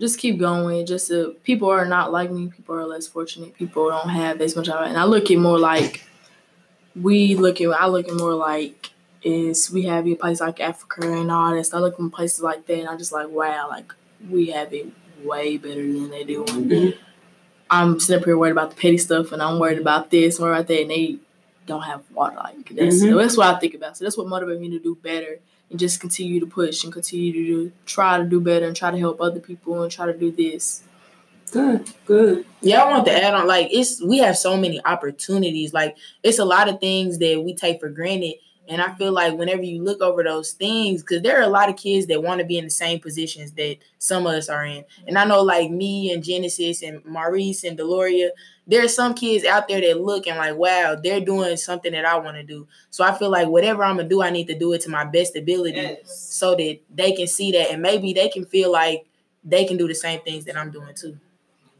just 0.00 0.18
keep 0.18 0.38
going. 0.38 0.86
Just 0.86 1.08
to, 1.08 1.36
people 1.42 1.68
are 1.70 1.84
not 1.84 2.12
like 2.12 2.30
me. 2.30 2.48
People 2.48 2.76
are 2.76 2.86
less 2.86 3.06
fortunate. 3.06 3.54
People 3.54 3.88
don't 3.88 4.08
have 4.08 4.40
as 4.40 4.56
much 4.56 4.68
of. 4.68 4.86
And 4.86 4.96
I 4.96 5.04
look 5.04 5.30
at 5.30 5.38
more 5.38 5.58
like 5.58 6.04
we 6.94 7.36
look 7.36 7.60
at. 7.60 7.68
I 7.68 7.86
look 7.86 8.08
at 8.08 8.14
more 8.14 8.34
like 8.34 8.90
is 9.22 9.70
we 9.70 9.84
have 9.84 10.06
a 10.06 10.14
place 10.14 10.40
like 10.40 10.60
Africa 10.60 11.12
and 11.12 11.30
all 11.30 11.54
that 11.54 11.64
stuff. 11.64 11.78
I 11.78 11.82
look 11.82 12.00
at 12.00 12.12
places 12.12 12.40
like 12.40 12.66
that 12.66 12.78
and 12.78 12.88
I'm 12.88 12.98
just 12.98 13.12
like, 13.12 13.28
wow, 13.28 13.68
like 13.68 13.92
we 14.28 14.46
have 14.50 14.72
it 14.72 14.86
way 15.22 15.56
better 15.56 15.82
than 15.82 16.10
they 16.10 16.24
do. 16.24 16.94
I'm 17.72 17.98
sitting 17.98 18.20
up 18.20 18.26
here 18.26 18.36
worried 18.36 18.52
about 18.52 18.70
the 18.70 18.76
petty 18.76 18.98
stuff 18.98 19.32
and 19.32 19.42
I'm 19.42 19.58
worried 19.58 19.78
about 19.78 20.10
this, 20.10 20.36
and 20.38 20.44
worried 20.44 20.58
about 20.58 20.68
that, 20.68 20.80
and 20.82 20.90
they 20.90 21.16
don't 21.66 21.82
have 21.82 22.02
water. 22.12 22.36
Like 22.36 22.68
that's 22.70 23.02
Mhm. 23.02 23.16
that's 23.18 23.36
what 23.36 23.54
I 23.54 23.58
think 23.58 23.74
about. 23.74 23.96
So 23.96 24.04
that's 24.04 24.16
what 24.18 24.26
motivates 24.26 24.60
me 24.60 24.68
to 24.70 24.78
do 24.78 24.94
better 25.02 25.38
and 25.70 25.78
just 25.80 25.98
continue 26.00 26.38
to 26.40 26.46
push 26.46 26.84
and 26.84 26.92
continue 26.92 27.32
to 27.32 27.44
do, 27.46 27.72
try 27.86 28.18
to 28.18 28.24
do 28.24 28.40
better 28.40 28.66
and 28.66 28.76
try 28.76 28.90
to 28.90 28.98
help 28.98 29.20
other 29.22 29.40
people 29.40 29.82
and 29.82 29.90
try 29.90 30.04
to 30.06 30.12
do 30.12 30.30
this. 30.30 30.82
Good, 31.50 31.90
good. 32.06 32.44
Yeah, 32.62 32.82
I 32.82 32.90
want 32.90 33.04
to 33.06 33.12
add 33.24 33.34
on 33.34 33.46
like 33.46 33.68
it's 33.70 34.02
we 34.02 34.18
have 34.18 34.36
so 34.36 34.56
many 34.56 34.80
opportunities. 34.84 35.72
Like 35.72 35.96
it's 36.22 36.38
a 36.38 36.44
lot 36.44 36.68
of 36.68 36.78
things 36.80 37.18
that 37.18 37.42
we 37.42 37.54
take 37.54 37.80
for 37.80 37.88
granted. 37.88 38.34
And 38.68 38.80
I 38.80 38.94
feel 38.94 39.12
like 39.12 39.34
whenever 39.36 39.62
you 39.62 39.82
look 39.82 40.00
over 40.00 40.22
those 40.22 40.52
things, 40.52 41.02
because 41.02 41.22
there 41.22 41.38
are 41.38 41.42
a 41.42 41.48
lot 41.48 41.68
of 41.68 41.76
kids 41.76 42.06
that 42.06 42.22
want 42.22 42.40
to 42.40 42.46
be 42.46 42.58
in 42.58 42.64
the 42.64 42.70
same 42.70 43.00
positions 43.00 43.50
that 43.52 43.78
some 43.98 44.24
of 44.26 44.34
us 44.34 44.48
are 44.48 44.64
in. 44.64 44.84
And 45.06 45.18
I 45.18 45.24
know 45.24 45.42
like 45.42 45.70
me 45.70 46.12
and 46.12 46.22
Genesis 46.22 46.82
and 46.82 47.04
Maurice 47.04 47.64
and 47.64 47.76
Deloria, 47.76 48.28
there 48.68 48.84
are 48.84 48.88
some 48.88 49.14
kids 49.14 49.44
out 49.44 49.66
there 49.66 49.80
that 49.80 50.00
look 50.00 50.28
and 50.28 50.38
like, 50.38 50.54
wow, 50.54 50.94
they're 50.94 51.20
doing 51.20 51.56
something 51.56 51.90
that 51.92 52.04
I 52.04 52.16
want 52.18 52.36
to 52.36 52.44
do. 52.44 52.68
So 52.90 53.02
I 53.02 53.12
feel 53.18 53.30
like 53.30 53.48
whatever 53.48 53.82
I'm 53.82 53.96
gonna 53.96 54.08
do, 54.08 54.22
I 54.22 54.30
need 54.30 54.46
to 54.46 54.56
do 54.58 54.72
it 54.74 54.80
to 54.82 54.90
my 54.90 55.04
best 55.04 55.34
ability 55.36 55.80
Yes. 55.80 56.16
so 56.16 56.54
that 56.54 56.78
they 56.94 57.12
can 57.12 57.26
see 57.26 57.50
that 57.52 57.72
and 57.72 57.82
maybe 57.82 58.12
they 58.12 58.28
can 58.28 58.44
feel 58.44 58.70
like 58.70 59.04
they 59.42 59.64
can 59.64 59.76
do 59.76 59.88
the 59.88 59.94
same 59.94 60.20
things 60.20 60.44
that 60.44 60.56
I'm 60.56 60.70
doing 60.70 60.94
too. 60.94 61.18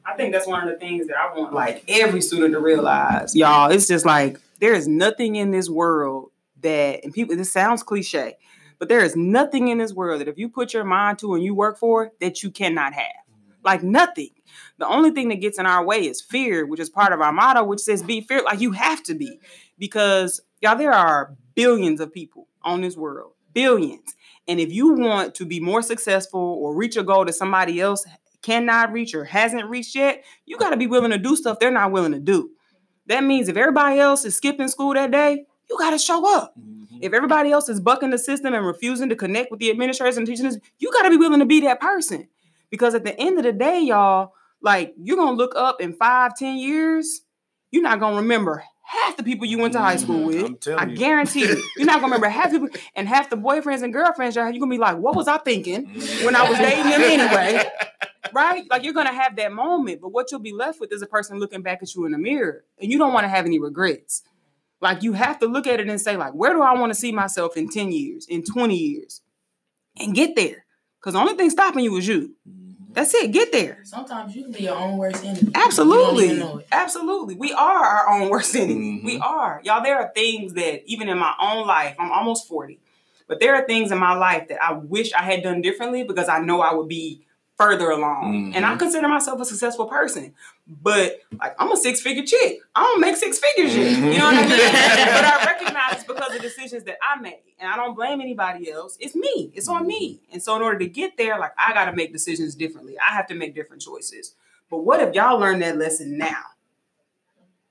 I 0.05 0.15
think 0.17 0.33
that's 0.33 0.49
one 0.49 0.67
of 0.67 0.69
the 0.69 0.81
things 0.85 1.07
that 1.07 1.17
I 1.17 1.33
want 1.39 1.55
like 1.55 1.85
every 1.87 2.21
student 2.21 2.55
to 2.55 2.59
realize, 2.59 3.37
y'all. 3.37 3.71
It's 3.71 3.87
just 3.87 4.05
like 4.05 4.41
there 4.59 4.75
is 4.75 4.89
nothing 4.89 5.37
in 5.37 5.53
this 5.53 5.71
world 5.71 6.31
that, 6.63 7.05
and 7.05 7.13
people, 7.13 7.37
this 7.37 7.53
sounds 7.53 7.83
cliche, 7.83 8.37
but 8.79 8.89
there 8.89 9.05
is 9.05 9.15
nothing 9.15 9.69
in 9.69 9.79
this 9.79 9.93
world 9.93 10.21
that 10.21 10.29
if 10.29 10.39
you 10.39 10.49
put 10.49 10.73
your 10.75 10.85
mind 10.85 11.19
to 11.21 11.35
and 11.35 11.45
you 11.45 11.55
work 11.55 11.79
for, 11.79 12.11
that 12.21 12.43
you 12.43 12.51
cannot 12.51 12.95
have. 12.95 13.05
Mm-hmm. 13.05 13.53
Like 13.65 13.83
nothing. 13.83 14.31
The 14.79 14.89
only 14.89 15.11
thing 15.11 15.29
that 15.29 15.41
gets 15.41 15.59
in 15.59 15.67
our 15.67 15.85
way 15.85 16.07
is 16.07 16.21
fear, 16.21 16.67
which 16.67 16.81
is 16.81 16.91
part 16.91 17.13
of 17.13 17.21
our 17.21 17.33
motto, 17.33 17.63
which 17.63 17.81
says 17.81 18.03
be 18.03 18.21
fear. 18.21 18.43
Like 18.43 18.61
you 18.61 18.73
have 18.73 19.03
to 19.05 19.15
be, 19.15 19.39
because 19.79 20.41
y'all, 20.61 20.77
there 20.77 20.93
are 20.93 21.37
billions 21.55 22.01
of 22.01 22.13
people 22.13 22.49
on 22.63 22.81
this 22.81 22.97
world, 22.97 23.33
billions. 23.53 24.15
And 24.49 24.59
if 24.59 24.73
you 24.73 24.95
want 24.95 25.35
to 25.37 25.45
be 25.45 25.61
more 25.61 25.83
successful 25.83 26.41
or 26.41 26.75
reach 26.75 26.97
a 26.97 27.05
goal 27.05 27.25
that 27.25 27.35
somebody 27.35 27.81
else 27.81 28.05
cannot 28.43 28.93
reach 28.93 29.15
or 29.15 29.25
hasn't 29.25 29.71
reached 29.71 29.95
yet, 29.95 30.25
you 30.47 30.57
got 30.59 30.71
to 30.71 30.77
be 30.77 30.89
willing 30.89 31.13
to 31.13 31.19
do 31.19 31.37
stuff 31.37 31.61
they're 31.61 31.71
not 31.71 31.93
willing 31.93 32.13
to 32.13 32.19
do. 32.19 32.51
That 33.07 33.23
means 33.23 33.49
if 33.49 33.57
everybody 33.57 34.01
else 34.01 34.25
is 34.25 34.37
skipping 34.37 34.69
school 34.69 34.95
that 34.95 35.13
day, 35.13 35.47
you 35.73 35.79
got 35.79 35.91
to 35.91 35.99
show 35.99 36.37
up. 36.37 36.55
Mm-hmm. 36.59 36.99
If 37.01 37.13
everybody 37.13 37.51
else 37.51 37.69
is 37.69 37.81
bucking 37.81 38.11
the 38.11 38.19
system 38.19 38.55
and 38.55 38.65
refusing 38.65 39.09
to 39.09 39.17
connect 39.17 39.51
with 39.51 39.59
the 39.59 39.71
administrators 39.71 40.17
and 40.17 40.27
teachers, 40.27 40.59
you 40.79 40.93
got 40.93 41.03
to 41.03 41.11
be 41.11 41.17
willing 41.17 41.41
to 41.41 41.47
be 41.47 41.61
that 41.63 41.81
person. 41.81 42.29
Because 42.71 42.95
at 42.95 43.05
the 43.05 43.19
end 43.19 43.39
of 43.39 43.45
the 43.45 43.53
day, 43.53 43.81
y'all, 43.81 44.33
like 44.63 44.95
you're 44.97 45.17
gonna 45.17 45.37
look 45.37 45.55
up 45.57 45.81
in 45.81 45.93
five, 45.93 46.37
ten 46.37 46.57
years, 46.57 47.23
you're 47.71 47.83
not 47.83 48.01
gonna 48.01 48.17
remember 48.17 48.65
half 48.83 49.17
the 49.17 49.23
people 49.23 49.47
you 49.47 49.59
went 49.59 49.73
to 49.73 49.79
high 49.79 49.97
school 49.97 50.29
mm-hmm. 50.29 50.53
with. 50.55 50.69
I'm 50.69 50.89
I 50.89 50.91
you. 50.91 50.97
guarantee 50.97 51.41
you, 51.41 51.63
you're 51.77 51.87
not 51.87 51.97
gonna 52.01 52.15
remember 52.15 52.29
half 52.29 52.51
people 52.51 52.69
and 52.95 53.09
half 53.09 53.29
the 53.29 53.37
boyfriends 53.37 53.83
and 53.83 53.93
girlfriends. 53.93 54.37
You're 54.37 54.51
gonna 54.51 54.69
be 54.69 54.79
like, 54.79 54.97
"What 54.97 55.17
was 55.17 55.29
I 55.29 55.39
thinking 55.39 55.87
when 56.25 56.37
I 56.37 56.49
was 56.49 56.59
dating 56.59 56.85
them 56.85 57.03
anyway?" 57.03 57.63
right? 58.33 58.65
Like 58.71 58.85
you're 58.85 58.95
gonna 58.95 59.13
have 59.13 59.37
that 59.37 59.53
moment, 59.53 60.01
but 60.01 60.11
what 60.11 60.31
you'll 60.31 60.41
be 60.41 60.53
left 60.53 60.81
with 60.81 60.93
is 60.93 61.03
a 61.03 61.07
person 61.07 61.39
looking 61.39 61.63
back 61.63 61.83
at 61.83 61.95
you 61.95 62.07
in 62.07 62.13
the 62.13 62.19
mirror, 62.19 62.65
and 62.81 62.91
you 62.91 62.99
don't 62.99 63.13
want 63.13 63.25
to 63.25 63.29
have 63.29 63.45
any 63.45 63.59
regrets. 63.59 64.23
Like 64.83 65.03
you 65.05 65.13
have 65.13 65.39
to 65.39 65.47
look 65.47 65.67
at 65.67 65.81
it 65.81 65.89
and 65.89 66.01
say, 66.01 66.17
like, 66.17 66.33
where 66.35 66.53
do 66.53 66.61
I 66.61 66.75
want 66.75 66.91
to 66.93 66.99
see 66.99 67.13
myself 67.13 67.57
in 67.57 67.69
10 67.71 67.93
years, 67.93 68.27
in 68.29 68.43
20 68.43 68.77
years? 68.77 69.23
And 69.99 70.15
get 70.15 70.35
there. 70.35 70.65
Because 71.01 71.15
the 71.15 71.21
only 71.21 71.35
thing 71.35 71.51
stopping 71.51 71.85
you 71.85 71.97
is 71.97 72.07
you. 72.09 72.35
That's 72.93 73.15
it. 73.15 73.31
Get 73.31 73.53
there. 73.53 73.79
Sometimes 73.85 74.35
you 74.37 74.43
can 74.43 74.53
be 74.53 74.65
your 74.65 74.77
own 74.77 74.99
worst 74.99 75.25
enemy. 75.25 75.51
Absolutely. 75.55 76.25
even 76.27 76.39
know 76.41 76.59
it. 76.59 76.67
Absolutely. 76.71 77.37
We 77.37 77.53
are 77.53 77.85
our 77.85 78.09
own 78.11 78.29
worst 78.29 78.55
enemy. 78.57 79.01
Mhm. 79.01 79.05
We 79.05 79.19
are. 79.19 79.61
Y'all, 79.65 79.83
there 79.83 79.99
are 79.99 80.11
things 80.15 80.53
that 80.55 80.83
even 80.87 81.09
in 81.09 81.17
my 81.19 81.33
own 81.41 81.67
life, 81.67 81.95
I'm 81.99 82.11
almost 82.13 82.49
40, 82.49 82.79
but 83.29 83.41
there 83.41 83.55
are 83.55 83.65
things 83.67 83.93
in 83.93 83.99
my 83.99 84.15
life 84.15 84.49
that 84.49 84.63
I 84.63 84.73
wish 84.73 85.13
I 85.15 85.23
had 85.23 85.43
done 85.43 85.63
differently 85.63 86.03
because 86.03 86.29
I 86.29 86.41
know 86.41 86.61
I 86.61 86.75
would 86.75 86.89
be 86.89 87.25
further 87.63 87.91
along. 87.91 88.53
And 88.55 88.65
I 88.67 88.75
Mhm. 88.75 88.79
consider 88.79 89.09
myself 89.09 89.41
a 89.41 89.45
successful 89.45 89.87
person. 89.87 90.35
But 90.67 91.21
like 91.41 91.55
I'm 91.59 91.71
a 91.73 91.77
six-figure 91.77 92.25
chick. 92.25 92.61
I 92.75 92.83
don't 92.83 93.01
make 93.01 93.17
six 93.17 93.39
figures 93.39 93.75
yet. 93.77 93.91
You 93.91 94.19
know 94.19 94.25
what 94.27 94.35
I 94.35 94.41
mean? 94.43 94.49
but 94.51 95.25
I 95.25 95.45
recognize 95.47 95.93
it's 95.95 96.05
because 96.05 96.35
of 96.35 96.41
decisions 96.43 96.85
that 96.85 96.99
I 97.03 97.21
made. 97.21 97.41
And 97.59 97.71
I 97.71 97.77
don't 97.77 97.95
blame 97.95 98.21
anybody 98.21 98.71
else. 98.71 98.97
It's 99.01 99.15
me. 99.15 99.51
It's 99.55 99.69
on 99.69 99.87
me. 99.87 100.21
And 100.33 100.43
so 100.43 100.57
in 100.57 100.63
order 100.63 100.79
to 100.79 100.87
get 100.87 101.17
there, 101.17 101.39
like 101.39 101.53
I 101.59 101.73
gotta 101.73 101.95
make 101.95 102.13
decisions 102.13 102.55
differently. 102.55 102.97
I 102.99 103.13
have 103.13 103.27
to 103.29 103.35
make 103.35 103.55
different 103.55 103.83
choices. 103.83 104.35
But 104.71 104.79
what 104.79 105.01
if 105.01 105.15
y'all 105.15 105.39
learn 105.39 105.59
that 105.61 105.77
lesson 105.77 106.17
now? 106.19 106.43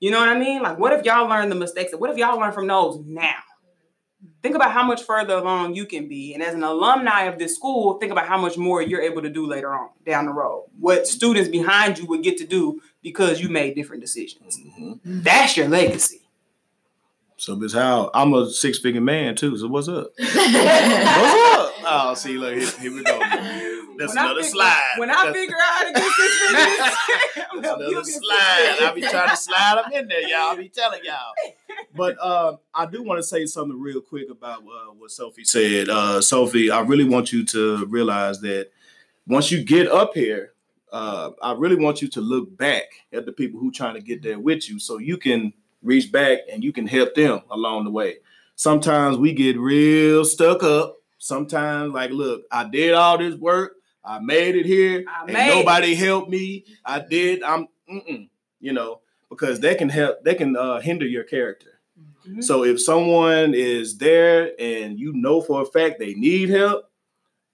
You 0.00 0.10
know 0.10 0.18
what 0.18 0.28
I 0.28 0.38
mean? 0.38 0.62
Like, 0.62 0.78
what 0.78 0.92
if 0.92 1.04
y'all 1.04 1.28
learn 1.28 1.48
the 1.48 1.54
mistakes? 1.54 1.92
What 1.94 2.10
if 2.10 2.16
y'all 2.16 2.38
learn 2.38 2.52
from 2.52 2.66
those 2.66 2.98
now? 3.06 3.36
Think 4.42 4.56
about 4.56 4.72
how 4.72 4.82
much 4.82 5.02
further 5.04 5.34
along 5.34 5.76
you 5.76 5.86
can 5.86 6.08
be. 6.08 6.34
And 6.34 6.42
as 6.42 6.52
an 6.52 6.64
alumni 6.64 7.22
of 7.24 7.38
this 7.38 7.54
school, 7.54 7.94
think 7.98 8.10
about 8.10 8.26
how 8.26 8.36
much 8.38 8.58
more 8.58 8.82
you're 8.82 9.00
able 9.00 9.22
to 9.22 9.30
do 9.30 9.46
later 9.46 9.72
on 9.72 9.90
down 10.04 10.26
the 10.26 10.32
road. 10.32 10.66
What 10.80 11.06
students 11.06 11.48
behind 11.48 11.98
you 11.98 12.06
would 12.06 12.24
get 12.24 12.38
to 12.38 12.44
do 12.46 12.82
because 13.02 13.40
you 13.40 13.48
made 13.48 13.76
different 13.76 14.02
decisions. 14.02 14.58
Mhm. 14.58 14.98
That's 15.04 15.56
your 15.56 15.68
legacy. 15.68 16.22
So, 17.36 17.56
Miss 17.56 17.72
Howard, 17.72 18.10
I'm 18.14 18.34
a 18.34 18.50
six 18.50 18.78
figure 18.78 19.00
man 19.00 19.36
too. 19.36 19.56
So, 19.56 19.68
what's 19.68 19.88
up? 19.88 20.10
What's 20.18 20.36
up? 20.36 21.72
Oh, 21.84 22.14
see, 22.16 22.38
look, 22.38 22.54
here, 22.54 22.70
here 22.80 22.92
we 22.94 23.02
go. 23.02 23.18
That's 24.02 24.14
When 24.14 24.18
I 24.18 24.24
another 24.26 24.42
figure- 24.42 24.50
slide. 24.52 24.92
When 24.98 25.10
I 25.10 25.14
That's- 25.14 25.34
figure 25.34 25.56
out 25.56 25.72
how 25.72 25.84
to 25.84 25.92
get 25.92 26.12
six 26.12 26.38
figures, 26.38 26.76
That's 27.36 27.52
another 27.54 27.84
give 27.84 27.92
you 27.92 28.04
six 28.04 28.18
slide. 28.26 28.76
I 28.80 28.92
be 28.94 29.00
trying 29.02 29.28
to 29.30 29.36
slide 29.36 29.82
them 29.84 29.92
in 29.92 30.08
there, 30.08 30.22
y'all. 30.28 30.50
I 30.50 30.56
be 30.56 30.68
telling 30.68 31.00
y'all. 31.04 31.32
But 31.94 32.22
um, 32.24 32.58
I 32.74 32.86
do 32.86 33.02
want 33.02 33.18
to 33.18 33.22
say 33.22 33.44
something 33.46 33.78
real 33.78 34.00
quick 34.00 34.30
about 34.30 34.60
uh, 34.60 34.92
what 34.98 35.10
Sophie 35.10 35.44
said. 35.44 35.88
Uh, 35.90 36.20
Sophie, 36.22 36.70
I 36.70 36.80
really 36.80 37.04
want 37.04 37.32
you 37.32 37.44
to 37.46 37.84
realize 37.86 38.40
that 38.40 38.70
once 39.26 39.50
you 39.50 39.62
get 39.64 39.88
up 39.88 40.12
here, 40.14 40.52
uh, 40.90 41.30
I 41.42 41.52
really 41.52 41.76
want 41.76 42.00
you 42.02 42.08
to 42.08 42.20
look 42.20 42.56
back 42.56 42.84
at 43.12 43.24
the 43.26 43.32
people 43.32 43.58
who 43.60 43.70
trying 43.70 43.94
to 43.94 44.00
get 44.02 44.22
there 44.22 44.38
with 44.38 44.68
you, 44.70 44.78
so 44.78 44.98
you 44.98 45.16
can 45.18 45.52
reach 45.82 46.10
back 46.12 46.40
and 46.50 46.62
you 46.64 46.72
can 46.72 46.86
help 46.86 47.14
them 47.14 47.40
along 47.50 47.84
the 47.84 47.90
way. 47.90 48.16
Sometimes 48.54 49.16
we 49.16 49.32
get 49.32 49.58
real 49.58 50.24
stuck 50.24 50.62
up. 50.62 50.96
Sometimes, 51.18 51.92
like, 51.94 52.10
look, 52.10 52.42
I 52.50 52.64
did 52.64 52.92
all 52.94 53.16
this 53.18 53.34
work. 53.34 53.76
I 54.04 54.18
made 54.18 54.56
it 54.56 54.66
here, 54.66 55.04
I 55.08 55.24
and 55.24 55.32
made 55.32 55.48
it. 55.50 55.54
nobody 55.54 55.94
helped 55.94 56.28
me. 56.30 56.64
I 56.84 57.00
did. 57.00 57.42
I'm, 57.42 57.68
mm-mm, 57.90 58.28
you 58.60 58.72
know, 58.72 59.00
because 59.30 59.60
they 59.60 59.74
can 59.74 59.88
help. 59.88 60.22
They 60.24 60.34
can 60.34 60.56
uh, 60.56 60.80
hinder 60.80 61.06
your 61.06 61.24
character. 61.24 61.68
Mhm. 62.28 62.42
So 62.42 62.64
if 62.64 62.80
someone 62.80 63.54
is 63.54 63.98
there 63.98 64.52
and 64.60 64.98
you 64.98 65.12
know 65.12 65.40
for 65.40 65.62
a 65.62 65.66
fact 65.66 65.98
they 65.98 66.14
need 66.14 66.50
help, 66.50 66.84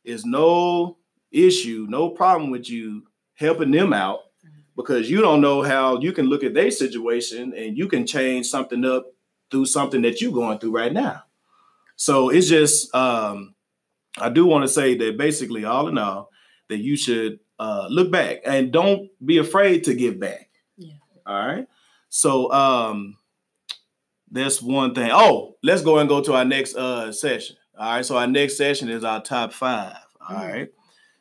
is 0.04 0.24
no 0.24 0.98
issue, 1.30 1.86
no 1.88 2.10
problem 2.10 2.50
with 2.50 2.68
you 2.70 3.04
helping 3.34 3.70
them 3.70 3.92
out 3.92 4.20
because 4.76 5.10
you 5.10 5.20
don't 5.20 5.40
know 5.40 5.62
how 5.62 5.98
you 6.00 6.12
can 6.12 6.26
look 6.26 6.42
at 6.42 6.54
their 6.54 6.70
situation 6.70 7.52
and 7.54 7.76
you 7.76 7.86
can 7.88 8.06
change 8.06 8.46
something 8.46 8.84
up 8.84 9.06
through 9.50 9.66
something 9.66 10.02
that 10.02 10.20
you're 10.20 10.32
going 10.32 10.58
through 10.58 10.74
right 10.74 10.92
now. 10.92 11.22
So 11.96 12.30
it's 12.30 12.48
just 12.48 12.94
um 12.94 13.54
I 14.18 14.28
do 14.30 14.46
want 14.46 14.64
to 14.64 14.68
say 14.68 14.96
that 14.96 15.16
basically 15.16 15.64
all 15.64 15.88
in 15.88 15.98
all 15.98 16.30
that 16.68 16.78
you 16.78 16.96
should 16.96 17.40
uh 17.58 17.86
look 17.90 18.10
back 18.10 18.38
and 18.44 18.70
don't 18.72 19.10
be 19.24 19.38
afraid 19.38 19.84
to 19.84 19.94
give 19.94 20.18
back. 20.20 20.48
Yeah. 20.76 20.94
All 21.26 21.34
right. 21.46 21.66
So 22.08 22.52
um 22.52 23.16
that's 24.30 24.60
one 24.60 24.94
thing. 24.94 25.10
Oh, 25.12 25.56
let's 25.62 25.82
go 25.82 25.98
and 25.98 26.08
go 26.08 26.22
to 26.22 26.34
our 26.34 26.44
next 26.44 26.76
uh 26.76 27.12
session. 27.12 27.56
All 27.78 27.90
right. 27.96 28.04
So 28.04 28.16
our 28.16 28.26
next 28.26 28.56
session 28.56 28.88
is 28.88 29.04
our 29.04 29.22
top 29.22 29.52
five. 29.52 29.96
All 30.20 30.36
Mm. 30.36 30.52
right. 30.52 30.68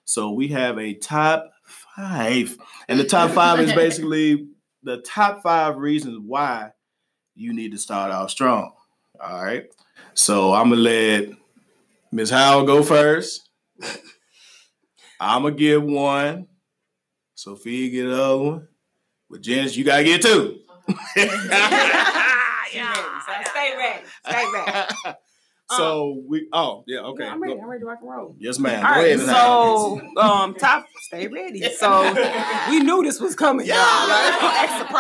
So 0.05 0.31
we 0.31 0.49
have 0.49 0.77
a 0.77 0.93
top 0.93 1.51
five. 1.65 2.57
And 2.87 2.99
the 2.99 3.03
top 3.03 3.31
five 3.31 3.59
is 3.59 3.73
basically 3.73 4.47
the 4.83 4.97
top 5.01 5.41
five 5.43 5.77
reasons 5.77 6.19
why 6.25 6.71
you 7.35 7.53
need 7.53 7.71
to 7.71 7.77
start 7.77 8.11
out 8.11 8.31
strong. 8.31 8.73
All 9.19 9.43
right. 9.43 9.65
So 10.13 10.53
I'm 10.53 10.69
gonna 10.69 10.81
let 10.81 11.29
Miss 12.11 12.29
Howard 12.29 12.67
go 12.67 12.83
first. 12.83 13.49
I'm 15.19 15.43
gonna 15.43 15.55
give 15.55 15.83
one. 15.83 16.47
Sophia 17.35 17.89
get 17.89 18.03
the 18.09 18.23
other 18.23 18.37
one. 18.37 18.67
But 19.29 19.41
Janice, 19.41 19.75
you 19.75 19.83
gotta 19.83 20.03
get 20.03 20.21
two. 20.21 20.59
She 22.69 22.79
ready. 22.81 22.99
So 23.25 23.51
stay 23.51 23.73
ready. 23.77 24.05
Stay 24.27 24.45
ready. 24.53 24.87
so 25.71 26.21
we 26.27 26.47
oh 26.51 26.83
yeah, 26.85 26.99
okay. 26.99 27.23
Yeah, 27.23 27.31
I'm 27.31 27.41
ready. 27.41 27.55
Go- 27.55 27.61
I'm 27.61 27.69
ready 27.69 27.79
to 27.81 27.85
rock 27.85 27.99
and 28.01 28.09
roll. 28.09 28.35
Yes, 28.39 28.59
ma'am. 28.59 28.85
All 28.85 28.91
Go 28.93 28.99
right, 28.99 29.05
ahead, 29.07 29.19
Miss 29.19 29.29
Howard. 29.29 30.01
so 30.15 30.21
um, 30.21 30.53
top, 30.55 30.85
stay 30.99 31.27
ready. 31.27 31.61
So 31.71 32.13
we 32.69 32.79
knew 32.81 33.03
this 33.03 33.19
was 33.19 33.35
coming, 33.35 33.65
y'all. 33.65 33.77
Like, 33.77 34.39
don't 34.39 34.91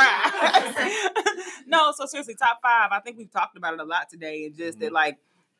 no, 1.67 1.91
so 1.95 2.05
seriously, 2.05 2.35
top 2.35 2.59
five. 2.61 2.89
I 2.91 2.99
think 3.01 3.17
we've 3.17 3.31
talked 3.31 3.57
about 3.57 3.73
it 3.73 3.79
a 3.79 3.83
lot 3.83 4.09
today, 4.09 4.45
and 4.45 4.55
just 4.55 4.79
that, 4.79 4.91
like, 4.91 5.17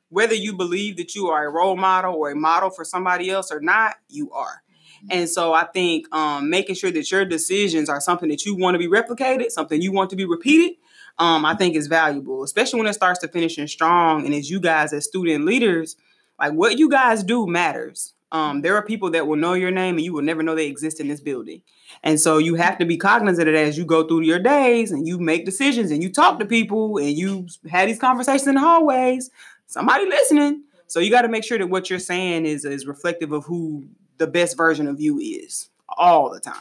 whether 0.10 0.36
you 0.36 0.54
believe 0.54 0.98
that 0.98 1.16
you 1.16 1.28
are 1.28 1.48
a 1.48 1.52
role 1.52 1.76
model 1.76 2.14
or 2.14 2.32
a 2.32 2.36
model 2.36 2.70
for 2.70 2.86
somebody 2.86 3.30
else 3.30 3.52
or 3.52 3.60
not, 3.60 3.96
you 4.10 4.32
are. 4.32 4.64
And 5.10 5.30
so 5.30 5.54
I 5.54 5.66
think 5.66 6.14
um, 6.14 6.50
making 6.50 6.76
sure 6.76 6.92
that 6.92 7.12
your 7.12 7.26
decisions 7.26 7.90
are 7.90 8.02
something 8.02 8.30
that 8.30 8.46
you 8.46 8.56
want 8.56 8.76
to 8.76 8.80
be 8.80 8.88
replicated, 8.88 9.52
something 9.52 9.82
you 9.82 9.92
want 9.92 10.10
to 10.10 10.16
be 10.16 10.26
repeated, 10.26 10.78
um, 11.20 11.46
I 11.46 11.56
think 11.56 11.76
is 11.76 11.88
valuable, 11.88 12.44
especially 12.44 12.80
when 12.80 12.88
it 12.88 12.94
starts 12.94 13.20
to 13.20 13.28
finishing 13.28 13.68
strong. 13.68 14.26
And 14.26 14.34
as 14.34 14.50
you 14.50 14.60
guys, 14.60 14.94
as 14.94 15.06
student 15.06 15.46
leaders, 15.46 15.96
like 16.40 16.54
what 16.54 16.78
you 16.78 16.90
guys 16.90 17.24
do 17.24 17.48
matters. 17.48 18.14
Um, 18.30 18.62
there 18.62 18.76
are 18.76 18.82
people 18.84 19.12
that 19.12 19.26
will 19.26 19.38
know 19.38 19.54
your 19.54 19.72
name 19.72 19.96
and 19.96 20.04
you 20.04 20.14
will 20.14 20.22
never 20.22 20.44
know 20.44 20.54
they 20.54 20.68
exist 20.68 21.00
in 21.00 21.08
this 21.08 21.22
building. 21.22 21.62
And 22.04 22.20
so 22.20 22.38
you 22.40 22.56
have 22.56 22.78
to 22.80 22.86
be 22.86 22.98
cognizant 22.98 23.48
of 23.48 23.54
that 23.54 23.64
as 23.64 23.78
you 23.78 23.86
go 23.86 24.06
through 24.06 24.24
your 24.24 24.40
days 24.40 24.92
and 24.92 25.08
you 25.08 25.18
make 25.18 25.46
decisions 25.46 25.92
and 25.92 26.04
you 26.04 26.12
talk 26.12 26.38
to 26.40 26.46
people 26.46 26.98
and 26.98 27.18
you 27.18 27.48
have 27.70 27.88
these 27.88 28.00
conversations 28.00 28.48
in 28.48 28.56
the 28.56 28.62
hallways. 28.62 29.32
Somebody 29.68 30.08
listening. 30.08 30.64
So 30.88 31.00
you 31.00 31.12
got 31.12 31.24
to 31.24 31.28
make 31.28 31.44
sure 31.44 31.58
that 31.58 31.68
what 31.68 31.90
you're 31.90 32.00
saying 32.00 32.46
is, 32.46 32.66
is 32.66 32.88
reflective 32.88 33.32
of 33.32 33.46
who 33.46 33.88
the 34.18 34.28
best 34.28 34.58
version 34.58 34.88
of 34.88 35.00
you 35.00 35.20
is 35.20 35.70
all 35.90 36.32
the 36.32 36.40
time. 36.40 36.56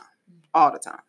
All 0.53 0.73
the 0.73 0.79
time. 0.79 1.01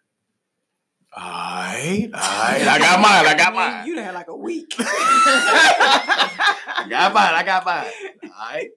All 1.16 1.24
right, 1.24 2.10
all 2.14 2.20
right. 2.20 2.68
I 2.68 2.78
got 2.78 3.02
mine. 3.02 3.26
I 3.26 3.34
got 3.36 3.56
mine. 3.56 3.88
You 3.88 3.96
done 3.96 4.04
had 4.04 4.14
like 4.14 4.28
a 4.28 4.36
week. 4.36 4.76
I 4.78 6.86
got 6.88 7.12
mine. 7.12 7.34
I 7.34 7.44
got 7.44 7.66
mine. 7.66 7.88
All 8.24 8.30
right. 8.54 8.70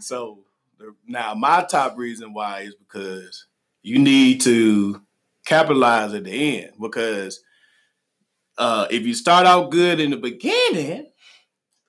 So 0.00 0.38
now 1.06 1.34
my 1.34 1.66
top 1.68 1.98
reason 1.98 2.32
why 2.32 2.60
is 2.60 2.74
because 2.74 3.46
you 3.82 3.98
need 3.98 4.40
to 4.42 5.02
capitalize 5.44 6.14
at 6.14 6.24
the 6.24 6.58
end 6.58 6.72
because 6.80 7.42
uh, 8.56 8.86
if 8.90 9.02
you 9.02 9.12
start 9.12 9.46
out 9.46 9.70
good 9.70 10.00
in 10.00 10.10
the 10.10 10.16
beginning, 10.16 11.08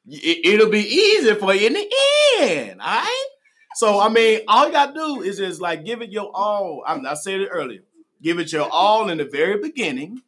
it, 0.08 0.60
will 0.60 0.70
be 0.70 0.80
easy 0.80 1.34
for 1.36 1.54
you 1.54 1.68
in 1.68 1.74
the 1.74 1.92
end. 2.40 2.82
All 2.82 2.88
right. 2.88 3.28
So 3.76 4.00
I 4.00 4.10
mean, 4.10 4.42
all 4.48 4.68
you 4.68 4.72
gotta 4.72 4.94
do 4.94 5.22
is 5.22 5.38
just 5.38 5.62
like 5.62 5.86
give 5.86 6.02
it 6.02 6.12
your 6.12 6.32
all. 6.34 6.84
I, 6.86 6.96
I 6.96 7.14
said 7.16 7.42
it 7.42 7.50
earlier. 7.52 7.82
Give 8.22 8.40
it 8.40 8.52
your 8.52 8.70
all 8.72 9.10
in 9.10 9.18
the 9.18 9.26
very 9.26 9.60
beginning, 9.62 10.22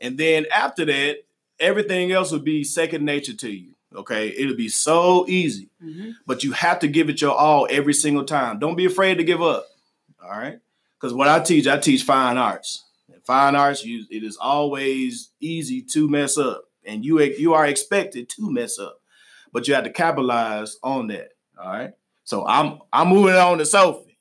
and 0.00 0.18
then 0.18 0.46
after 0.52 0.84
that, 0.84 1.18
everything 1.60 2.12
else 2.12 2.32
will 2.32 2.40
be 2.40 2.64
second 2.64 3.04
nature 3.04 3.34
to 3.34 3.50
you. 3.50 3.74
Okay, 3.94 4.28
it'll 4.36 4.56
be 4.56 4.68
so 4.68 5.26
easy, 5.28 5.68
mm-hmm. 5.82 6.10
but 6.26 6.42
you 6.42 6.52
have 6.52 6.80
to 6.80 6.88
give 6.88 7.08
it 7.08 7.20
your 7.20 7.34
all 7.36 7.68
every 7.70 7.94
single 7.94 8.24
time. 8.24 8.58
Don't 8.58 8.74
be 8.74 8.86
afraid 8.86 9.18
to 9.18 9.24
give 9.24 9.42
up. 9.42 9.66
All 10.22 10.30
right, 10.30 10.58
because 10.98 11.14
what 11.14 11.28
I 11.28 11.40
teach, 11.40 11.66
I 11.66 11.78
teach 11.78 12.02
fine 12.02 12.38
arts. 12.38 12.84
And 13.12 13.22
fine 13.24 13.54
arts, 13.54 13.84
you, 13.84 14.06
it 14.10 14.24
is 14.24 14.36
always 14.38 15.30
easy 15.40 15.82
to 15.92 16.08
mess 16.08 16.38
up, 16.38 16.64
and 16.84 17.04
you 17.04 17.20
you 17.20 17.54
are 17.54 17.66
expected 17.66 18.28
to 18.30 18.50
mess 18.50 18.78
up, 18.78 19.01
but 19.52 19.68
you 19.68 19.74
have 19.74 19.84
to 19.84 19.90
capitalize 19.90 20.76
on 20.82 21.08
that. 21.08 21.28
All 21.58 21.70
right. 21.70 21.92
So 22.24 22.46
I'm 22.46 22.78
I'm 22.92 23.08
moving 23.08 23.34
on 23.34 23.58
to 23.58 23.66
Sophie. 23.66 24.18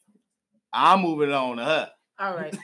I'm 0.74 1.02
moving 1.02 1.32
on 1.32 1.58
to 1.58 1.66
her. 1.66 1.92
All 2.20 2.36
right. 2.36 2.56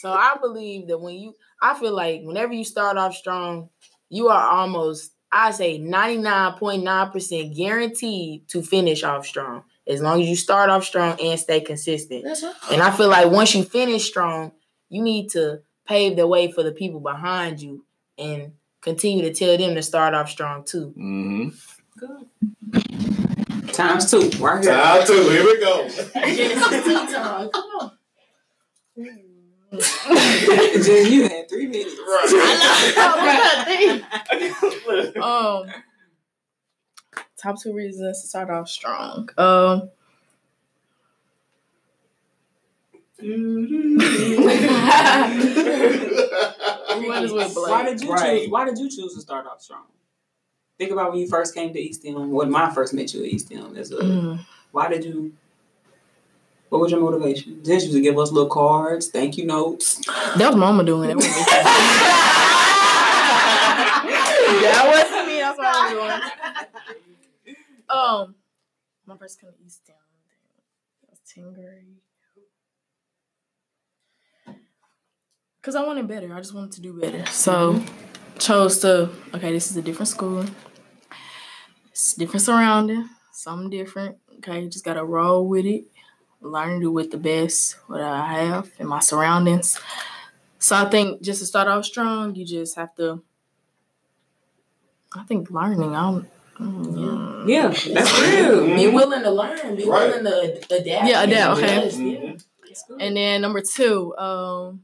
so 0.00 0.12
I 0.12 0.36
believe 0.40 0.88
that 0.88 0.98
when 0.98 1.14
you, 1.14 1.34
I 1.62 1.78
feel 1.78 1.94
like 1.94 2.22
whenever 2.22 2.52
you 2.52 2.64
start 2.64 2.96
off 2.96 3.14
strong, 3.14 3.70
you 4.08 4.28
are 4.28 4.50
almost, 4.50 5.12
I 5.30 5.52
say 5.52 5.78
99.9% 5.78 7.56
guaranteed 7.56 8.48
to 8.48 8.62
finish 8.62 9.02
off 9.04 9.26
strong. 9.26 9.62
As 9.86 10.00
long 10.00 10.22
as 10.22 10.28
you 10.28 10.36
start 10.36 10.70
off 10.70 10.84
strong 10.84 11.20
and 11.20 11.38
stay 11.38 11.60
consistent. 11.60 12.24
Right. 12.24 12.42
And 12.72 12.82
I 12.82 12.90
feel 12.90 13.08
like 13.08 13.30
once 13.30 13.54
you 13.54 13.64
finish 13.64 14.06
strong, 14.06 14.52
you 14.88 15.02
need 15.02 15.30
to 15.30 15.60
pave 15.86 16.16
the 16.16 16.26
way 16.26 16.50
for 16.50 16.62
the 16.62 16.72
people 16.72 17.00
behind 17.00 17.60
you 17.60 17.84
and 18.16 18.52
continue 18.84 19.22
to 19.22 19.32
tell 19.32 19.56
them 19.56 19.74
to 19.74 19.82
start 19.82 20.14
off 20.14 20.30
strong 20.30 20.62
too. 20.62 20.94
Mm-hmm. 20.96 21.48
Good. 21.98 22.28
Times 23.72 24.10
two. 24.10 24.28
Right 24.38 24.62
here. 24.62 24.74
Times 24.74 25.08
two. 25.08 25.28
Here 25.30 25.44
we 25.44 25.58
go. 25.58 25.88
Come 27.50 27.70
on. 27.80 27.90
Jen, 30.82 31.12
you 31.12 31.22
had 31.28 31.48
three 31.48 31.66
minutes. 31.66 31.96
Right. 32.06 32.36
um, 35.22 35.66
top 37.36 37.60
two 37.60 37.72
reasons 37.72 38.20
to 38.20 38.28
start 38.28 38.50
off 38.50 38.68
strong. 38.68 39.30
Um. 39.38 39.90
why 47.04 47.84
did 47.84 48.02
you 48.02 48.12
right. 48.12 48.40
choose? 48.40 48.50
Why 48.50 48.64
did 48.64 48.78
you 48.78 48.90
choose 48.90 49.14
to 49.14 49.20
start 49.20 49.46
off 49.46 49.62
strong? 49.62 49.84
think 50.78 50.90
about 50.90 51.12
when 51.12 51.20
you 51.20 51.28
first 51.28 51.54
came 51.54 51.72
to 51.72 51.78
eStem. 51.80 52.28
When 52.28 52.54
I 52.54 52.72
first 52.72 52.94
met 52.94 53.12
you 53.14 53.24
at 53.24 53.30
eStem, 53.30 53.76
as 53.76 53.90
a 53.90 53.96
mm. 53.96 54.38
why 54.72 54.88
did 54.88 55.04
you? 55.04 55.32
What 56.68 56.80
was 56.80 56.90
your 56.90 57.00
motivation? 57.00 57.62
Did 57.62 57.82
you 57.82 57.92
to 57.92 58.00
give 58.00 58.18
us 58.18 58.32
little 58.32 58.48
cards, 58.48 59.08
thank 59.08 59.36
you 59.36 59.46
notes? 59.46 60.04
That 60.36 60.48
was 60.48 60.56
Mama 60.56 60.82
doing 60.82 61.10
it. 61.10 61.18
that 61.20 61.30
wasn't 64.86 65.28
me. 65.28 65.38
That's 65.38 65.58
what 65.58 65.66
I 65.66 65.94
was 65.94 66.30
doing. 67.44 67.56
Um, 67.88 68.34
my 69.06 69.16
first 69.16 69.40
came 69.40 69.50
to 69.50 69.56
eStem. 69.56 69.94
That 71.02 71.10
was 71.10 71.20
tenth 71.26 71.54
grade. 71.54 72.00
Cause 75.64 75.74
I 75.74 75.82
wanted 75.82 76.06
better. 76.06 76.34
I 76.34 76.38
just 76.38 76.54
wanted 76.54 76.72
to 76.72 76.80
do 76.82 76.92
better. 76.92 77.24
So. 77.26 77.74
Mm-hmm 77.74 78.04
chose 78.38 78.78
to 78.80 79.10
okay, 79.34 79.52
this 79.52 79.70
is 79.70 79.76
a 79.76 79.82
different 79.82 80.08
school. 80.08 80.44
It's 81.90 82.14
different 82.14 82.42
surrounding, 82.42 83.08
something 83.32 83.70
different. 83.70 84.18
Okay, 84.38 84.68
just 84.68 84.84
gotta 84.84 85.04
roll 85.04 85.46
with 85.46 85.66
it. 85.66 85.84
Learn 86.40 86.74
to 86.74 86.80
do 86.80 86.90
with 86.92 87.10
the 87.10 87.16
best 87.16 87.76
what 87.86 88.00
I 88.00 88.32
have 88.34 88.70
in 88.78 88.86
my 88.86 89.00
surroundings. 89.00 89.80
So 90.58 90.76
I 90.76 90.88
think 90.90 91.22
just 91.22 91.40
to 91.40 91.46
start 91.46 91.68
off 91.68 91.84
strong, 91.84 92.34
you 92.34 92.44
just 92.44 92.76
have 92.76 92.94
to. 92.96 93.22
I 95.14 95.24
think 95.24 95.50
learning. 95.50 95.94
I'm. 95.94 96.28
Mm, 96.58 97.48
yeah, 97.48 97.68
that's 97.68 98.20
real. 98.20 98.76
Be 98.76 98.88
willing 98.88 99.22
to 99.22 99.30
learn. 99.30 99.76
Be 99.76 99.84
right. 99.84 100.08
willing 100.08 100.24
to 100.24 100.76
adapt. 100.76 101.08
Yeah, 101.08 101.22
adapt. 101.22 101.58
Okay. 101.58 101.88
Mm-hmm. 101.88 103.00
And 103.00 103.16
then 103.16 103.40
number 103.40 103.60
two, 103.60 104.16
um, 104.16 104.82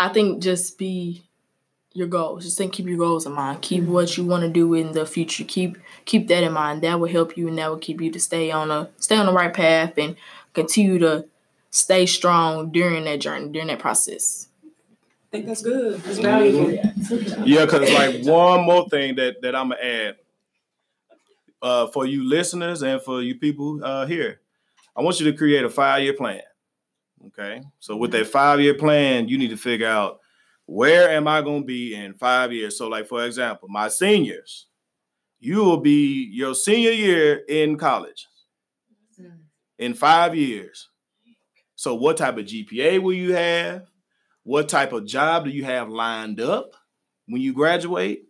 I 0.00 0.08
think 0.08 0.42
just 0.42 0.78
be 0.78 1.22
your 1.92 2.06
goals. 2.06 2.44
Just 2.44 2.56
think 2.56 2.72
keep 2.72 2.86
your 2.86 2.96
goals 2.96 3.26
in 3.26 3.32
mind. 3.32 3.60
Keep 3.60 3.84
what 3.84 4.16
you 4.16 4.24
want 4.24 4.42
to 4.44 4.48
do 4.48 4.72
in 4.72 4.92
the 4.92 5.04
future. 5.04 5.44
Keep 5.44 5.76
keep 6.06 6.26
that 6.28 6.42
in 6.42 6.54
mind. 6.54 6.80
That 6.80 6.98
will 6.98 7.08
help 7.08 7.36
you 7.36 7.48
and 7.48 7.58
that 7.58 7.68
will 7.68 7.76
keep 7.76 8.00
you 8.00 8.10
to 8.10 8.18
stay 8.18 8.50
on 8.50 8.70
a 8.70 8.88
stay 8.98 9.16
on 9.16 9.26
the 9.26 9.32
right 9.32 9.52
path 9.52 9.98
and 9.98 10.16
continue 10.54 10.98
to 11.00 11.26
stay 11.70 12.06
strong 12.06 12.70
during 12.70 13.04
that 13.04 13.20
journey, 13.20 13.50
during 13.50 13.68
that 13.68 13.78
process. 13.78 14.48
I 14.64 15.30
think 15.32 15.46
that's 15.46 15.60
good. 15.60 16.00
That's 16.00 16.18
valuable. 16.18 16.72
Yeah, 17.46 17.66
because 17.66 17.92
like 17.92 18.24
one 18.24 18.64
more 18.64 18.88
thing 18.88 19.16
that 19.16 19.42
that 19.42 19.54
I'm 19.54 19.68
gonna 19.68 19.82
add 19.82 20.16
uh, 21.60 21.86
for 21.88 22.06
you 22.06 22.26
listeners 22.26 22.82
and 22.82 23.02
for 23.02 23.20
you 23.20 23.34
people 23.34 23.84
uh, 23.84 24.06
here, 24.06 24.40
I 24.96 25.02
want 25.02 25.20
you 25.20 25.30
to 25.30 25.36
create 25.36 25.62
a 25.62 25.68
five 25.68 26.02
year 26.02 26.14
plan. 26.14 26.40
Okay. 27.28 27.62
So 27.80 27.96
with 27.96 28.12
that 28.12 28.26
five 28.26 28.60
year 28.60 28.74
plan, 28.74 29.28
you 29.28 29.38
need 29.38 29.50
to 29.50 29.56
figure 29.56 29.86
out 29.86 30.20
where 30.70 31.10
am 31.10 31.26
I 31.26 31.42
going 31.42 31.62
to 31.62 31.66
be 31.66 31.94
in 31.94 32.14
five 32.14 32.52
years. 32.52 32.78
So, 32.78 32.86
like 32.88 33.06
for 33.06 33.24
example, 33.24 33.68
my 33.68 33.88
seniors, 33.88 34.66
you 35.40 35.64
will 35.64 35.80
be 35.80 36.28
your 36.32 36.54
senior 36.54 36.92
year 36.92 37.42
in 37.48 37.76
college 37.76 38.28
mm. 39.20 39.38
in 39.78 39.94
five 39.94 40.36
years. 40.36 40.88
So, 41.74 41.94
what 41.94 42.18
type 42.18 42.38
of 42.38 42.46
GPA 42.46 43.02
will 43.02 43.14
you 43.14 43.34
have? 43.34 43.88
What 44.44 44.68
type 44.68 44.92
of 44.92 45.06
job 45.06 45.44
do 45.44 45.50
you 45.50 45.64
have 45.64 45.88
lined 45.88 46.40
up 46.40 46.74
when 47.26 47.42
you 47.42 47.52
graduate? 47.52 48.22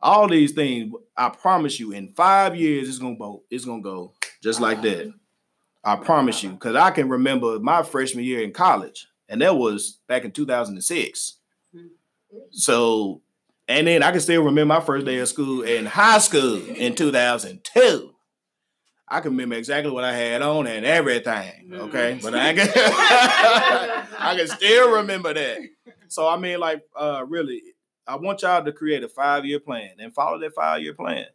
All 0.00 0.28
these 0.28 0.52
things, 0.52 0.92
I 1.16 1.28
promise 1.28 1.78
you, 1.78 1.92
in 1.92 2.08
five 2.14 2.56
years, 2.56 2.88
it's 2.88 2.98
gonna 2.98 3.16
go. 3.16 3.44
It's 3.50 3.64
gonna 3.64 3.82
go 3.82 4.14
just 4.42 4.60
like 4.60 4.82
that. 4.82 5.12
I 5.84 5.96
promise 5.96 6.42
you, 6.42 6.50
because 6.50 6.76
I 6.76 6.90
can 6.90 7.08
remember 7.08 7.58
my 7.58 7.82
freshman 7.82 8.24
year 8.24 8.42
in 8.42 8.52
college, 8.52 9.08
and 9.28 9.40
that 9.40 9.56
was 9.56 9.98
back 10.06 10.24
in 10.24 10.30
2006. 10.30 11.38
So, 12.50 13.20
and 13.68 13.86
then 13.86 14.02
I 14.02 14.10
can 14.12 14.20
still 14.20 14.42
remember 14.44 14.74
my 14.74 14.80
first 14.80 15.06
day 15.06 15.18
of 15.18 15.28
school 15.28 15.62
in 15.62 15.86
high 15.86 16.18
school 16.18 16.56
in 16.68 16.94
2002. 16.94 18.14
I 19.08 19.20
can 19.20 19.32
remember 19.32 19.56
exactly 19.56 19.92
what 19.92 20.04
I 20.04 20.14
had 20.14 20.40
on 20.40 20.66
and 20.66 20.86
everything. 20.86 21.70
Okay, 21.74 22.18
but 22.22 22.34
I 22.34 22.54
can 22.54 22.68
I 22.76 24.34
can 24.38 24.48
still 24.48 24.96
remember 24.96 25.34
that. 25.34 25.58
So 26.08 26.26
I 26.28 26.38
mean, 26.38 26.60
like, 26.60 26.82
uh, 26.96 27.24
really, 27.28 27.62
I 28.06 28.16
want 28.16 28.40
y'all 28.42 28.64
to 28.64 28.72
create 28.72 29.02
a 29.02 29.08
five 29.08 29.44
year 29.44 29.60
plan 29.60 29.90
and 29.98 30.14
follow 30.14 30.38
that 30.38 30.54
five 30.54 30.80
year 30.82 30.94
plan. 30.94 31.26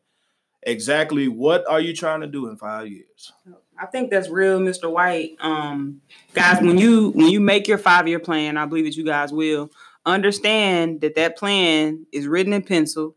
Exactly 0.63 1.27
what 1.27 1.67
are 1.69 1.79
you 1.79 1.93
trying 1.95 2.21
to 2.21 2.27
do 2.27 2.49
in 2.49 2.57
five 2.57 2.87
years? 2.87 3.31
I 3.79 3.85
think 3.85 4.09
that's 4.11 4.29
real, 4.29 4.59
Mr. 4.59 4.91
White. 4.91 5.35
Um, 5.39 6.01
guys, 6.33 6.61
when 6.61 6.77
you 6.77 7.11
when 7.11 7.29
you 7.29 7.39
make 7.39 7.67
your 7.67 7.77
five 7.77 8.07
year 8.07 8.19
plan, 8.19 8.57
I 8.57 8.65
believe 8.65 8.85
that 8.85 8.95
you 8.95 9.05
guys 9.05 9.31
will 9.31 9.69
understand 10.05 11.01
that 11.01 11.15
that 11.15 11.37
plan 11.37 12.05
is 12.11 12.27
written 12.27 12.53
in 12.53 12.63
pencil 12.63 13.15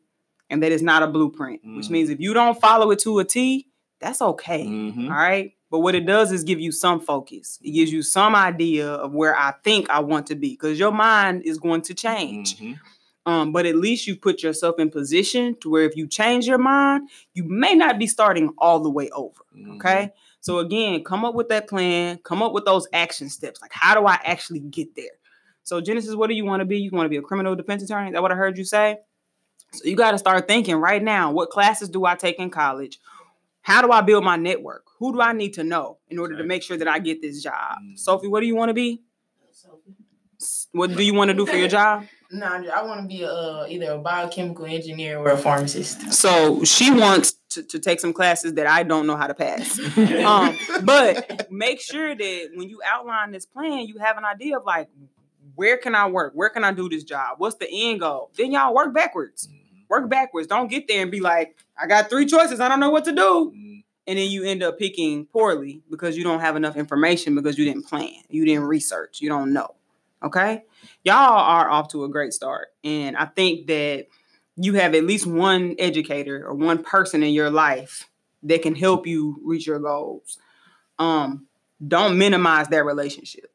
and 0.50 0.62
that 0.62 0.72
it's 0.72 0.82
not 0.82 1.02
a 1.02 1.06
blueprint. 1.06 1.62
Mm-hmm. 1.62 1.76
Which 1.76 1.88
means 1.90 2.10
if 2.10 2.20
you 2.20 2.34
don't 2.34 2.60
follow 2.60 2.90
it 2.90 2.98
to 3.00 3.18
a 3.20 3.24
T, 3.24 3.68
that's 4.00 4.20
okay. 4.20 4.66
Mm-hmm. 4.66 5.06
All 5.10 5.16
right. 5.16 5.52
But 5.70 5.80
what 5.80 5.94
it 5.94 6.04
does 6.04 6.32
is 6.32 6.42
give 6.42 6.58
you 6.58 6.72
some 6.72 7.00
focus. 7.00 7.58
It 7.62 7.70
gives 7.70 7.92
you 7.92 8.02
some 8.02 8.34
idea 8.34 8.88
of 8.88 9.12
where 9.14 9.36
I 9.36 9.54
think 9.62 9.88
I 9.88 10.00
want 10.00 10.26
to 10.26 10.34
be 10.34 10.50
because 10.50 10.78
your 10.80 10.90
mind 10.90 11.42
is 11.44 11.58
going 11.58 11.82
to 11.82 11.94
change. 11.94 12.58
Mhm. 12.58 12.78
Um, 13.24 13.52
but 13.52 13.66
at 13.66 13.76
least 13.76 14.08
you 14.08 14.16
put 14.16 14.42
yourself 14.42 14.80
in 14.80 14.90
position 14.90 15.54
to 15.60 15.70
where 15.70 15.84
if 15.84 15.94
you 15.94 16.08
change 16.08 16.46
your 16.46 16.58
mind, 16.58 17.08
you 17.34 17.44
may 17.44 17.74
not 17.74 17.98
be 18.00 18.08
starting 18.08 18.52
all 18.58 18.80
the 18.80 18.90
way 18.90 19.10
over. 19.10 19.42
Mhm. 19.56 19.76
Okay. 19.76 20.12
So 20.40 20.58
again, 20.58 21.04
come 21.04 21.24
up 21.24 21.34
with 21.34 21.48
that 21.50 21.68
plan, 21.68 22.18
come 22.24 22.42
up 22.42 22.52
with 22.52 22.64
those 22.64 22.88
action 22.92 23.28
steps. 23.28 23.60
Like, 23.60 23.72
how 23.74 23.94
do 23.98 24.06
I 24.06 24.18
actually 24.24 24.60
get 24.60 24.94
there? 24.96 25.10
So, 25.64 25.80
Genesis, 25.80 26.14
what 26.14 26.28
do 26.28 26.34
you 26.34 26.44
want 26.44 26.60
to 26.60 26.64
be? 26.64 26.78
You 26.78 26.90
want 26.90 27.04
to 27.04 27.10
be 27.10 27.18
a 27.18 27.22
criminal 27.22 27.54
defense 27.54 27.82
attorney? 27.82 28.08
Is 28.08 28.14
that 28.14 28.22
what 28.22 28.32
I 28.32 28.34
heard 28.36 28.56
you 28.58 28.64
say? 28.64 28.98
So 29.72 29.84
you 29.84 29.94
got 29.96 30.12
to 30.12 30.18
start 30.18 30.48
thinking 30.48 30.76
right 30.76 31.02
now, 31.02 31.30
what 31.30 31.50
classes 31.50 31.88
do 31.88 32.04
I 32.04 32.14
take 32.16 32.38
in 32.38 32.50
college? 32.50 32.98
How 33.62 33.82
do 33.82 33.92
I 33.92 34.00
build 34.00 34.24
my 34.24 34.36
network? 34.36 34.84
Who 34.98 35.12
do 35.12 35.20
I 35.20 35.32
need 35.32 35.54
to 35.54 35.64
know 35.64 35.98
in 36.08 36.18
order 36.18 36.36
to 36.38 36.44
make 36.44 36.62
sure 36.62 36.76
that 36.78 36.88
I 36.88 36.98
get 36.98 37.20
this 37.20 37.42
job? 37.42 37.76
Mhm. 37.82 37.98
Sophie, 37.98 38.26
what 38.28 38.40
do 38.40 38.46
you 38.46 38.56
want 38.56 38.70
to 38.70 38.74
be? 38.74 39.02
S- 40.40 40.66
What 40.72 40.96
do 40.96 41.02
you 41.02 41.14
want 41.14 41.30
to 41.30 41.34
do 41.36 41.46
for 41.46 41.56
your 41.56 41.68
job? 41.78 42.06
No, 42.30 42.46
I 42.46 42.82
want 42.82 43.02
to 43.02 43.06
be 43.08 43.22
a, 43.22 43.28
uh, 43.30 43.66
either 43.68 43.92
a 43.92 43.98
biochemical 43.98 44.64
engineer 44.64 45.18
or 45.18 45.30
a 45.30 45.36
pharmacist. 45.36 46.12
So 46.12 46.64
she 46.64 46.90
wants 46.90 47.34
to, 47.50 47.62
to 47.62 47.78
take 47.78 48.00
some 48.00 48.12
classes 48.12 48.54
that 48.54 48.66
I 48.66 48.82
don't 48.82 49.06
know 49.06 49.16
how 49.16 49.26
to 49.26 49.34
pass. 49.34 49.78
um, 50.24 50.56
but 50.84 51.50
make 51.50 51.80
sure 51.80 52.14
that 52.14 52.50
when 52.54 52.68
you 52.68 52.80
outline 52.84 53.32
this 53.32 53.46
plan, 53.46 53.86
you 53.86 53.98
have 53.98 54.16
an 54.18 54.24
idea 54.24 54.58
of 54.58 54.64
like, 54.64 54.88
where 55.54 55.76
can 55.76 55.94
I 55.94 56.08
work? 56.08 56.32
Where 56.34 56.48
can 56.48 56.64
I 56.64 56.72
do 56.72 56.88
this 56.88 57.04
job? 57.04 57.36
What's 57.38 57.56
the 57.56 57.68
end 57.70 58.00
goal? 58.00 58.30
Then 58.36 58.52
y'all 58.52 58.74
work 58.74 58.94
backwards. 58.94 59.48
Work 59.88 60.08
backwards. 60.08 60.46
Don't 60.46 60.68
get 60.70 60.86
there 60.88 61.02
and 61.02 61.10
be 61.10 61.20
like, 61.20 61.56
I 61.80 61.86
got 61.86 62.08
three 62.08 62.26
choices. 62.26 62.60
I 62.60 62.68
don't 62.68 62.80
know 62.80 62.90
what 62.90 63.04
to 63.06 63.12
do. 63.12 63.52
Mhm. 63.54 63.84
And 64.06 64.18
then 64.18 64.30
you 64.30 64.44
end 64.44 64.62
up 64.62 64.78
picking 64.78 65.26
poorly 65.26 65.82
because 65.90 66.16
you 66.16 66.24
don't 66.24 66.40
have 66.40 66.56
enough 66.56 66.76
information 66.76 67.34
because 67.34 67.58
you 67.58 67.64
didn't 67.64 67.86
plan. 67.86 68.14
You 68.28 68.44
didn't 68.44 68.64
research. 68.64 69.20
You 69.20 69.28
don't 69.28 69.52
know. 69.52 69.74
Okay. 70.22 70.62
Y'all 71.02 71.14
are 71.16 71.68
off 71.70 71.88
to 71.88 72.04
a 72.04 72.08
great 72.08 72.32
start. 72.32 72.68
And 72.84 73.16
I 73.16 73.26
think 73.26 73.66
that 73.66 74.06
you 74.62 74.74
have 74.74 74.94
at 74.94 75.04
least 75.04 75.26
one 75.26 75.74
educator 75.78 76.46
or 76.46 76.54
one 76.54 76.82
person 76.82 77.22
in 77.22 77.32
your 77.32 77.50
life 77.50 78.08
that 78.42 78.62
can 78.62 78.74
help 78.74 79.06
you 79.06 79.40
reach 79.42 79.66
your 79.66 79.78
goals. 79.78 80.38
Um, 80.98 81.46
don't 81.86 82.18
minimize 82.18 82.68
that 82.68 82.84
relationship 82.84 83.50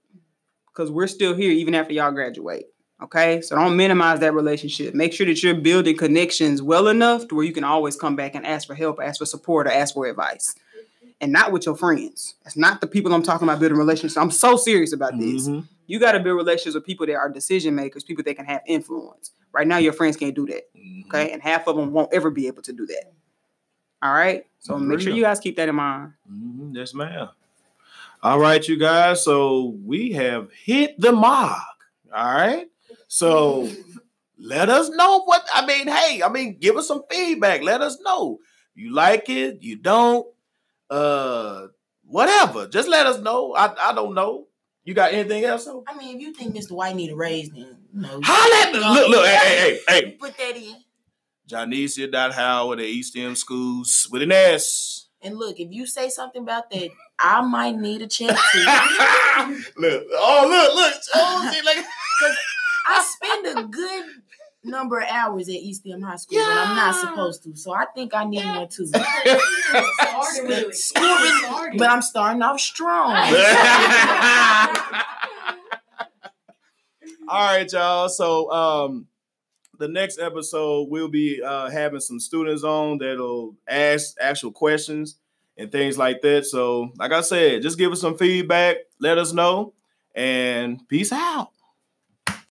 because 0.67 0.89
we're 0.89 1.07
still 1.07 1.35
here 1.35 1.51
even 1.51 1.75
after 1.75 1.93
y'all 1.93 2.11
graduate. 2.11 2.65
Okay, 3.03 3.41
so 3.41 3.55
don't 3.55 3.75
minimize 3.75 4.19
that 4.21 4.33
relationship. 4.33 4.95
Make 4.95 5.13
sure 5.13 5.25
that 5.27 5.43
you're 5.43 5.53
building 5.53 5.97
connections 5.97 6.61
well 6.61 6.87
enough 6.87 7.27
to 7.27 7.35
where 7.35 7.45
you 7.45 7.51
can 7.51 7.65
always 7.65 7.95
come 7.97 8.15
back 8.15 8.35
and 8.35 8.45
ask 8.45 8.65
for 8.65 8.73
help, 8.73 8.99
ask 9.01 9.19
for 9.19 9.25
support, 9.25 9.67
or 9.67 9.71
ask 9.71 9.93
for 9.93 10.07
advice, 10.07 10.55
and 11.21 11.31
not 11.31 11.51
with 11.51 11.65
your 11.65 11.75
friends. 11.75 12.35
That's 12.43 12.57
not 12.57 12.81
the 12.81 12.87
people 12.87 13.13
I'm 13.13 13.23
talking 13.23 13.47
about 13.47 13.59
building 13.59 13.77
relationships. 13.77 14.17
I'm 14.17 14.31
so 14.31 14.57
serious 14.57 14.93
about 14.93 15.17
this. 15.17 15.47
Mhm. 15.47 15.67
You 15.87 15.99
got 15.99 16.13
to 16.13 16.19
build 16.19 16.37
relationships 16.37 16.75
with 16.75 16.85
people 16.85 17.05
that 17.05 17.15
are 17.15 17.29
decision 17.29 17.75
makers, 17.75 18.03
people 18.03 18.23
that 18.23 18.35
can 18.35 18.45
have 18.45 18.61
influence. 18.67 19.31
Right 19.51 19.67
now, 19.67 19.77
your 19.77 19.93
friends 19.93 20.17
can't 20.17 20.35
do 20.35 20.45
that. 20.47 20.73
Mhm. 20.75 21.05
Okay, 21.05 21.31
and 21.31 21.41
half 21.41 21.67
of 21.67 21.75
them 21.75 21.91
won't 21.93 22.13
ever 22.13 22.29
be 22.29 22.47
able 22.47 22.61
to 22.63 22.73
do 22.73 22.85
that. 22.87 23.13
All 24.01 24.13
right, 24.13 24.45
so 24.59 24.77
make 24.77 24.99
sure 24.99 25.13
you 25.13 25.21
guys 25.23 25.39
keep 25.39 25.55
that 25.57 25.69
in 25.69 25.75
mind. 25.75 26.13
Mhm. 26.31 26.75
Yes, 26.75 26.93
ma'am. 26.93 27.29
All 28.21 28.39
right, 28.39 28.67
you 28.67 28.77
guys. 28.77 29.23
So 29.23 29.75
we 29.85 30.11
have 30.13 30.49
hit 30.51 30.99
the 30.99 31.11
mark. 31.11 31.61
All 32.13 32.33
right. 32.33 32.67
So 33.07 33.69
let 34.39 34.67
us 34.69 34.89
know 34.89 35.21
what 35.23 35.47
I 35.53 35.65
mean. 35.65 35.87
Hey, 35.87 36.21
I 36.23 36.29
mean, 36.29 36.57
give 36.59 36.75
us 36.75 36.87
some 36.87 37.03
feedback. 37.09 37.61
Let 37.61 37.81
us 37.81 37.99
know. 38.01 38.39
You 38.73 38.93
like 38.93 39.29
it, 39.29 39.61
you 39.61 39.75
don't, 39.77 40.25
uh, 40.89 41.67
whatever. 42.03 42.67
Just 42.67 42.89
let 42.89 43.05
us 43.05 43.19
know. 43.19 43.55
I, 43.55 43.89
I 43.89 43.93
don't 43.93 44.13
know. 44.13 44.47
You 44.83 44.93
got 44.93 45.13
anything 45.13 45.43
else? 45.43 45.67
I 45.67 45.97
mean, 45.97 46.15
if 46.15 46.21
you 46.21 46.33
think 46.33 46.55
Mr. 46.55 46.73
White 46.73 46.95
need 46.95 47.11
a 47.11 47.15
raise, 47.15 47.49
then 47.49 47.77
know, 47.91 48.21
Holla 48.23 48.67
at 48.67 48.73
me. 48.73 48.79
Look, 48.79 49.09
look, 49.09 49.25
hey, 49.25 49.35
hey, 49.35 49.79
hey, 49.87 49.89
hey. 50.01 50.11
put 50.11 50.37
that 50.37 50.55
in. 50.55 50.75
Johnecia 51.49 52.11
Dot 52.11 52.33
Howard 52.33 52.79
at 52.79 52.85
eStem 52.85 53.35
Schools 53.35 54.07
with 54.11 54.21
an 54.21 54.31
S. 54.31 55.07
And 55.21 55.37
look, 55.37 55.59
if 55.59 55.71
you 55.71 55.87
say 55.87 56.09
something 56.09 56.43
about 56.43 56.69
that, 56.69 56.89
I 57.17 57.41
might 57.41 57.75
need 57.75 58.01
a 58.01 58.07
too. 58.07 58.25
look, 58.27 58.37
oh 58.37 59.63
look, 60.47 60.75
look, 60.75 60.93
oh, 61.15 61.51
see, 61.51 61.61
like 61.65 61.77
I 62.87 63.03
spend 63.03 63.57
a 63.57 63.63
good 63.67 64.05
number 64.65 64.99
of 64.99 65.07
hours 65.09 65.47
at 65.49 65.55
eStem 65.55 66.03
High 66.03 66.15
School, 66.17 66.39
and 66.39 66.59
I'm 66.59 66.75
not 66.75 66.95
supposed 66.95 67.43
to. 67.43 67.55
So 67.55 67.73
I 67.73 67.85
think 67.95 68.13
I 68.13 68.25
need 68.25 68.45
one 68.45 68.67
too. 68.67 68.85
Started. 68.87 70.75
School. 70.75 71.17
But 71.77 71.89
I'm 71.89 72.01
starting 72.01 72.41
off 72.41 72.59
strong. 72.59 73.11
All 77.27 77.47
right, 77.47 77.71
y'all. 77.71 78.09
So 78.09 78.51
um 78.51 79.07
the 79.77 79.87
next 79.87 80.19
episode 80.19 80.89
we'll 80.89 81.09
be 81.09 81.41
uh 81.41 81.69
having 81.69 81.99
some 81.99 82.19
students 82.19 82.63
on 82.63 82.97
that'll 82.99 83.55
ask 83.67 84.15
actual 84.21 84.51
questions 84.51 85.17
and 85.57 85.71
things 85.71 85.97
like 85.97 86.21
that. 86.21 86.45
So, 86.45 86.91
like 86.97 87.11
I 87.11 87.21
said, 87.21 87.61
just 87.61 87.77
give 87.77 87.91
us 87.91 88.01
some 88.01 88.17
feedback, 88.17 88.77
let 88.99 89.17
us 89.17 89.33
know, 89.33 89.73
and 90.13 90.87
peace 90.87 91.11
out. 91.11 91.49